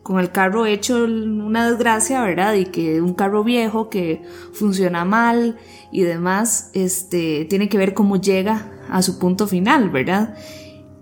[0.04, 2.54] con el carro hecho una desgracia, ¿verdad?
[2.54, 4.22] Y que un carro viejo que
[4.54, 5.58] funciona mal
[5.92, 10.38] y demás, este, tiene que ver cómo llega a su punto final, ¿verdad?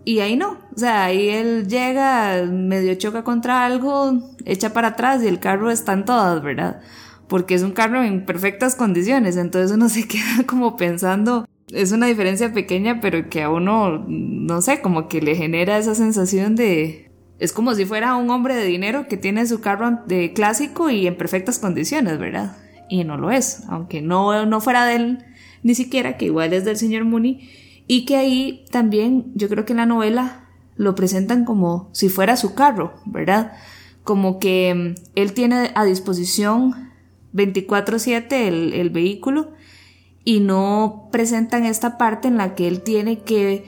[0.06, 5.24] Y ahí no, o sea, ahí él llega, medio choca contra algo, echa para atrás
[5.24, 6.82] y el carro está en todas, ¿verdad?
[7.30, 12.08] Porque es un carro en perfectas condiciones, entonces uno se queda como pensando, es una
[12.08, 17.10] diferencia pequeña, pero que a uno, no sé, como que le genera esa sensación de...
[17.40, 21.08] Es como si fuera un hombre de dinero que tiene su carro de clásico y
[21.08, 22.58] en perfectas condiciones, ¿verdad?
[22.90, 25.26] Y no lo es, aunque no, no fuera de él
[25.64, 27.50] ni siquiera, que igual es del señor Mooney
[27.88, 30.45] y que ahí también yo creo que en la novela
[30.76, 33.54] lo presentan como si fuera su carro, ¿verdad?
[34.04, 36.92] Como que mm, él tiene a disposición
[37.34, 39.52] 24/7 el, el vehículo
[40.24, 43.64] y no presentan esta parte en la que él tiene que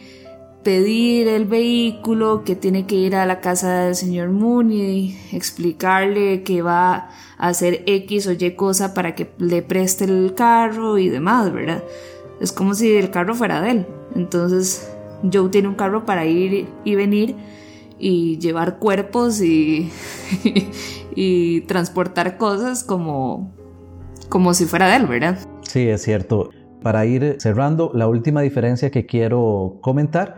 [0.64, 6.62] pedir el vehículo, que tiene que ir a la casa del señor Mooney, explicarle que
[6.62, 11.54] va a hacer X o Y cosa para que le preste el carro y demás,
[11.54, 11.84] ¿verdad?
[12.42, 13.88] Es como si el carro fuera de él.
[14.14, 14.92] Entonces
[15.24, 17.36] Joe tiene un carro para ir y venir
[18.00, 19.90] y llevar cuerpos y,
[21.16, 23.54] y, transportar cosas como,
[24.30, 25.40] como si fuera de él, ¿verdad?
[25.64, 26.52] Sí, es cierto.
[26.82, 30.38] Para ir cerrando, la última diferencia que quiero comentar,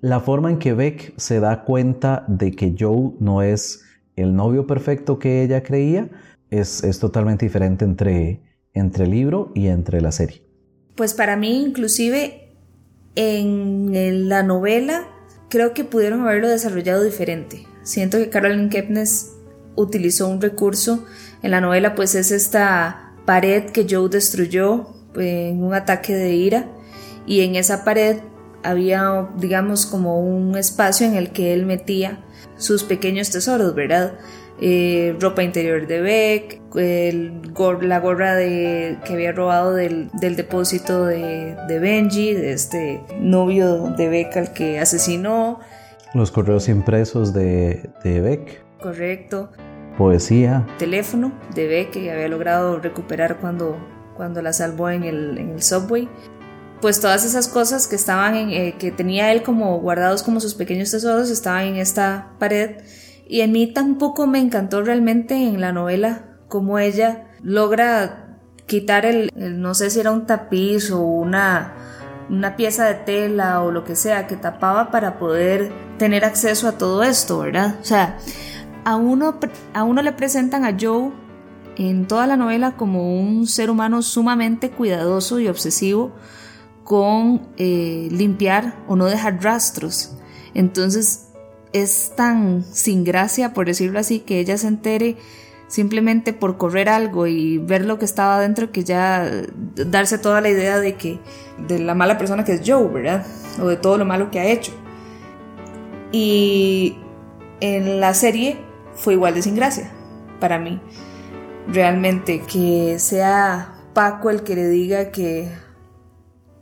[0.00, 3.84] la forma en que Beck se da cuenta de que Joe no es
[4.16, 6.10] el novio perfecto que ella creía,
[6.50, 8.40] es, es totalmente diferente entre,
[8.72, 10.42] entre el libro y entre la serie.
[10.96, 12.45] Pues para mí, inclusive
[13.16, 15.08] en la novela,
[15.48, 17.66] creo que pudieron haberlo desarrollado diferente.
[17.82, 19.32] Siento que Carolyn Kepnes
[19.74, 21.04] utilizó un recurso
[21.42, 26.70] en la novela, pues es esta pared que Joe destruyó en un ataque de ira
[27.26, 28.18] y en esa pared
[28.62, 32.24] había, digamos, como un espacio en el que él metía
[32.56, 34.18] sus pequeños tesoros, ¿verdad?
[34.58, 36.62] Eh, ropa interior de Beck,
[37.82, 44.36] la gorra de, que había robado del, depósito de, Benji, de este novio de Beck
[44.36, 45.60] al que asesinó.
[46.14, 48.64] Los correos impresos de, Beck.
[48.80, 49.50] Correcto.
[49.98, 50.66] Poesía.
[50.78, 53.76] Teléfono de Beck que había logrado recuperar cuando,
[54.16, 56.08] cuando la salvó en el, en el subway
[56.80, 60.54] pues todas esas cosas que estaban en, eh, que tenía él como guardados como sus
[60.54, 62.76] pequeños tesoros estaban en esta pared
[63.28, 69.30] y a mí tampoco me encantó realmente en la novela cómo ella logra quitar el,
[69.36, 71.74] no sé si era un tapiz o una,
[72.30, 76.72] una pieza de tela o lo que sea que tapaba para poder tener acceso a
[76.72, 77.76] todo esto, ¿verdad?
[77.80, 78.18] O sea,
[78.84, 79.38] a uno,
[79.74, 81.12] a uno le presentan a Joe
[81.76, 86.12] en toda la novela como un ser humano sumamente cuidadoso y obsesivo
[86.84, 90.16] con eh, limpiar o no dejar rastros.
[90.54, 91.25] Entonces
[91.82, 95.16] es tan sin gracia, por decirlo así, que ella se entere
[95.68, 99.28] simplemente por correr algo y ver lo que estaba dentro que ya
[99.74, 101.18] darse toda la idea de que
[101.66, 103.26] de la mala persona que es Joe, ¿verdad?
[103.60, 104.72] O de todo lo malo que ha hecho.
[106.12, 106.96] Y
[107.60, 108.58] en la serie
[108.94, 109.90] fue igual de sin gracia
[110.40, 110.80] para mí.
[111.68, 115.50] Realmente que sea Paco el que le diga que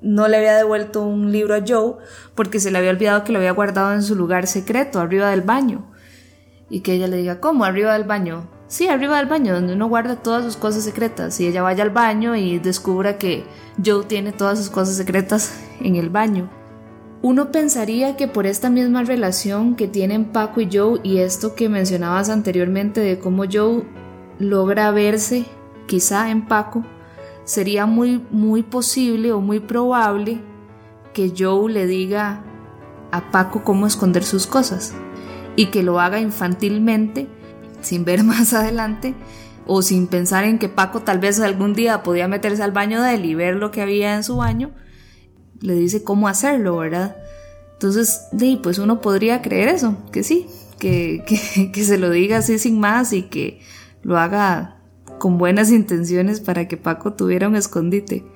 [0.04, 1.94] no le había devuelto un libro a Joe
[2.34, 5.40] porque se le había olvidado que lo había guardado en su lugar secreto, arriba del
[5.40, 5.90] baño.
[6.68, 7.64] Y que ella le diga, ¿cómo?
[7.64, 8.48] ¿Arriba del baño?
[8.66, 11.40] Sí, arriba del baño, donde uno guarda todas sus cosas secretas.
[11.40, 13.44] Y ella vaya al baño y descubra que
[13.84, 16.50] Joe tiene todas sus cosas secretas en el baño.
[17.22, 21.70] Uno pensaría que por esta misma relación que tienen Paco y Joe y esto que
[21.70, 23.84] mencionabas anteriormente de cómo Joe
[24.38, 25.46] logra verse
[25.86, 26.84] quizá en Paco
[27.44, 30.40] sería muy, muy posible o muy probable
[31.12, 32.44] que Joe le diga
[33.12, 34.94] a Paco cómo esconder sus cosas
[35.56, 37.28] y que lo haga infantilmente,
[37.80, 39.14] sin ver más adelante,
[39.66, 43.14] o sin pensar en que Paco tal vez algún día podía meterse al baño de
[43.14, 44.72] él y ver lo que había en su baño,
[45.60, 47.16] le dice cómo hacerlo, ¿verdad?
[47.72, 48.28] Entonces,
[48.62, 50.46] pues uno podría creer eso, que sí,
[50.78, 51.24] que,
[51.54, 53.60] que, que se lo diga así sin más y que
[54.02, 54.73] lo haga
[55.24, 58.26] con buenas intenciones para que Paco tuviera un escondite.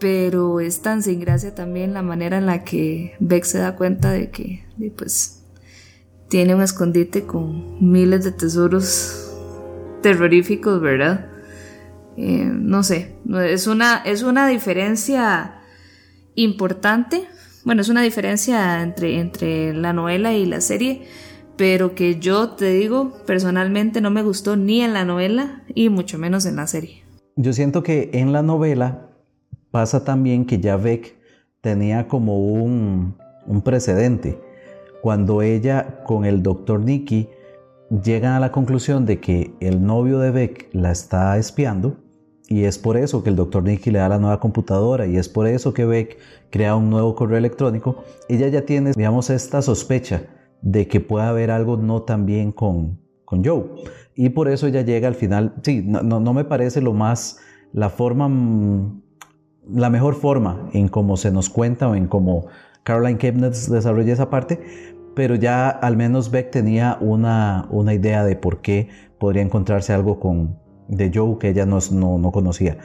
[0.00, 4.10] Pero es tan sin gracia también la manera en la que Beck se da cuenta
[4.10, 4.64] de que
[4.96, 5.44] pues
[6.28, 9.36] tiene un escondite con miles de tesoros
[10.02, 11.28] terroríficos, ¿verdad?
[12.16, 13.14] Eh, no sé,
[13.48, 15.60] es una, es una diferencia
[16.34, 17.24] importante.
[17.62, 21.06] Bueno, es una diferencia entre, entre la novela y la serie,
[21.56, 26.18] pero que yo te digo, personalmente no me gustó ni en la novela y mucho
[26.18, 27.04] menos en la serie.
[27.36, 29.08] Yo siento que en la novela
[29.70, 31.16] pasa también que ya Beck
[31.60, 34.40] tenía como un, un precedente.
[35.02, 37.28] Cuando ella con el doctor Nicky
[38.02, 41.96] llegan a la conclusión de que el novio de Beck la está espiando,
[42.46, 45.30] y es por eso que el doctor Nicky le da la nueva computadora y es
[45.30, 46.18] por eso que Beck
[46.50, 50.22] crea un nuevo correo electrónico, ella ya tiene, digamos, esta sospecha
[50.64, 53.64] de que pueda haber algo no tan bien con, con Joe.
[54.16, 57.38] Y por eso ella llega al final, sí, no, no, me parece lo más,
[57.72, 59.02] la forma, mm,
[59.74, 62.46] la mejor forma en cómo se nos cuenta o en cómo
[62.82, 64.62] Caroline Kepnes desarrolla esa parte,
[65.14, 68.88] pero ya al menos Beck tenía una, una idea de por qué
[69.18, 70.58] podría encontrarse algo con,
[70.88, 72.78] de Joe que ella no, no, no conocía.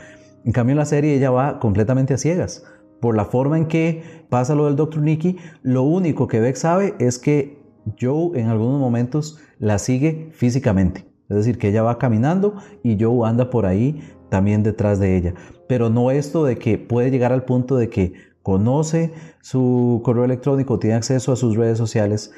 [0.44, 2.66] En cambio en la serie ella va completamente a ciegas.
[3.00, 5.02] Por la forma en que pasa lo del Dr.
[5.02, 7.59] Nicky, lo único que Beck sabe es que
[8.00, 11.06] Joe en algunos momentos la sigue físicamente.
[11.30, 15.34] Es decir, que ella va caminando y Joe anda por ahí también detrás de ella.
[15.68, 20.80] Pero no esto de que puede llegar al punto de que conoce su correo electrónico,
[20.80, 22.32] tiene acceso a sus redes sociales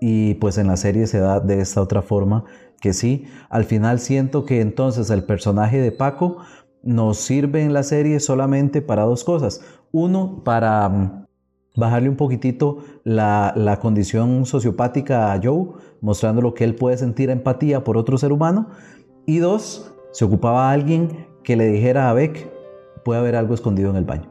[0.00, 2.44] y pues en la serie se da de esta otra forma
[2.80, 3.26] que sí.
[3.50, 6.38] Al final siento que entonces el personaje de Paco
[6.82, 9.60] nos sirve en la serie solamente para dos cosas.
[9.92, 11.27] Uno, para
[11.78, 15.68] bajarle un poquitito la, la, condición sociopática a Joe,
[16.00, 18.68] mostrando lo que él puede sentir empatía por otro ser humano.
[19.26, 22.50] Y dos, se ocupaba a alguien que le dijera a Beck,
[23.04, 24.28] puede haber algo escondido en el baño.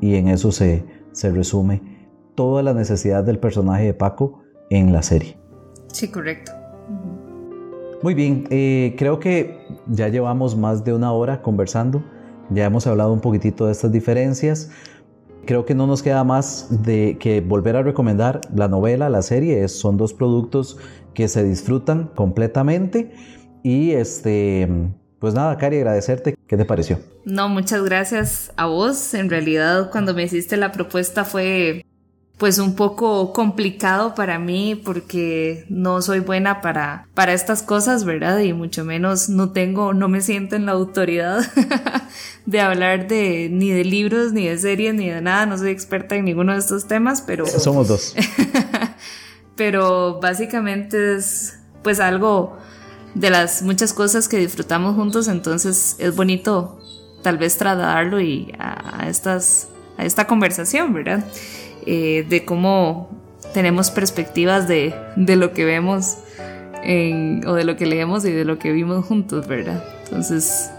[0.00, 1.80] Y en eso se, se resume
[2.34, 5.38] toda la necesidad del personaje de Paco en la serie.
[5.86, 6.50] Sí, correcto.
[8.02, 12.02] Muy bien, eh, creo que ya llevamos más de una hora conversando,
[12.50, 14.70] ya hemos hablado un poquitito de estas diferencias.
[15.46, 19.66] Creo que no nos queda más de que volver a recomendar la novela, la serie.
[19.68, 20.78] son dos productos
[21.14, 23.12] que se disfrutan completamente.
[23.62, 24.68] Y este,
[25.18, 26.34] pues nada, Cari, agradecerte.
[26.46, 26.98] ¿Qué te pareció?
[27.24, 29.14] No, muchas gracias a vos.
[29.14, 31.84] En realidad, cuando me hiciste la propuesta fue
[32.38, 38.40] pues un poco complicado para mí porque no soy buena para, para estas cosas, ¿verdad?
[38.40, 41.44] Y mucho menos no tengo, no me siento en la autoridad
[42.46, 45.46] de hablar de ni de libros, ni de series, ni de nada.
[45.46, 47.46] No soy experta en ninguno de estos temas, pero...
[47.46, 48.14] Somos dos.
[49.56, 52.56] pero básicamente es pues algo
[53.14, 56.80] de las muchas cosas que disfrutamos juntos, entonces es bonito
[57.22, 61.24] tal vez trasladarlo y a, estas, a esta conversación, ¿verdad?
[61.86, 63.10] Eh, de cómo
[63.52, 66.18] tenemos perspectivas de, de lo que vemos
[67.46, 69.82] o de lo que leemos y de lo que vimos juntos, ¿verdad?
[70.04, 70.70] Entonces,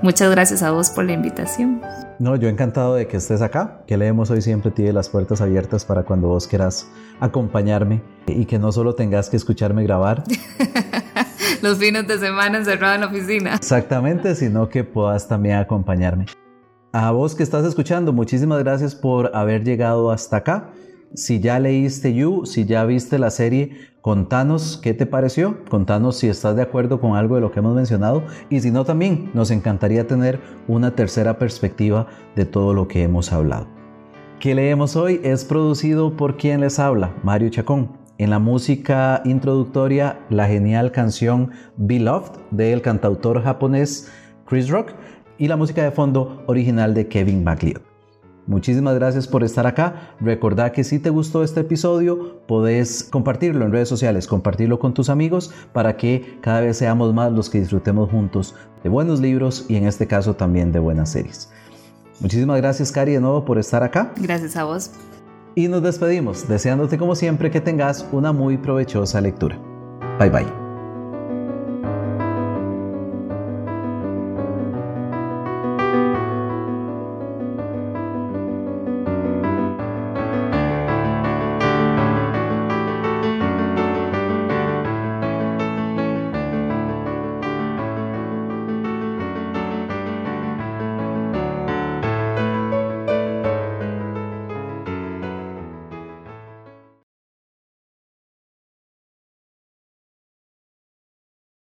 [0.00, 1.82] muchas gracias a vos por la invitación.
[2.18, 3.82] No, yo encantado de que estés acá.
[3.86, 6.86] Que leemos hoy siempre tiene las puertas abiertas para cuando vos quieras
[7.18, 10.24] acompañarme y que no solo tengas que escucharme grabar.
[11.62, 13.54] Los fines de semana encerrado en la oficina.
[13.54, 16.26] Exactamente, sino que puedas también acompañarme.
[16.92, 20.72] A vos que estás escuchando, muchísimas gracias por haber llegado hasta acá.
[21.14, 26.26] Si ya leíste You, si ya viste la serie, contanos qué te pareció, contanos si
[26.26, 29.52] estás de acuerdo con algo de lo que hemos mencionado y si no también nos
[29.52, 33.68] encantaría tener una tercera perspectiva de todo lo que hemos hablado.
[34.40, 35.20] ¿Qué leemos hoy?
[35.22, 38.00] Es producido por quien les habla, Mario Chacón.
[38.18, 44.10] En la música introductoria, la genial canción Beloved del cantautor japonés
[44.50, 44.90] Chris Rock
[45.40, 47.80] y la música de fondo original de Kevin MacLeod.
[48.46, 50.14] Muchísimas gracias por estar acá.
[50.20, 55.08] Recordad que si te gustó este episodio, podés compartirlo en redes sociales, compartirlo con tus
[55.08, 59.76] amigos para que cada vez seamos más los que disfrutemos juntos de buenos libros y
[59.76, 61.50] en este caso también de buenas series.
[62.20, 64.12] Muchísimas gracias, Cari, de nuevo por estar acá.
[64.16, 64.90] Gracias a vos.
[65.54, 69.58] Y nos despedimos, deseándote como siempre que tengas una muy provechosa lectura.
[70.18, 70.59] Bye bye.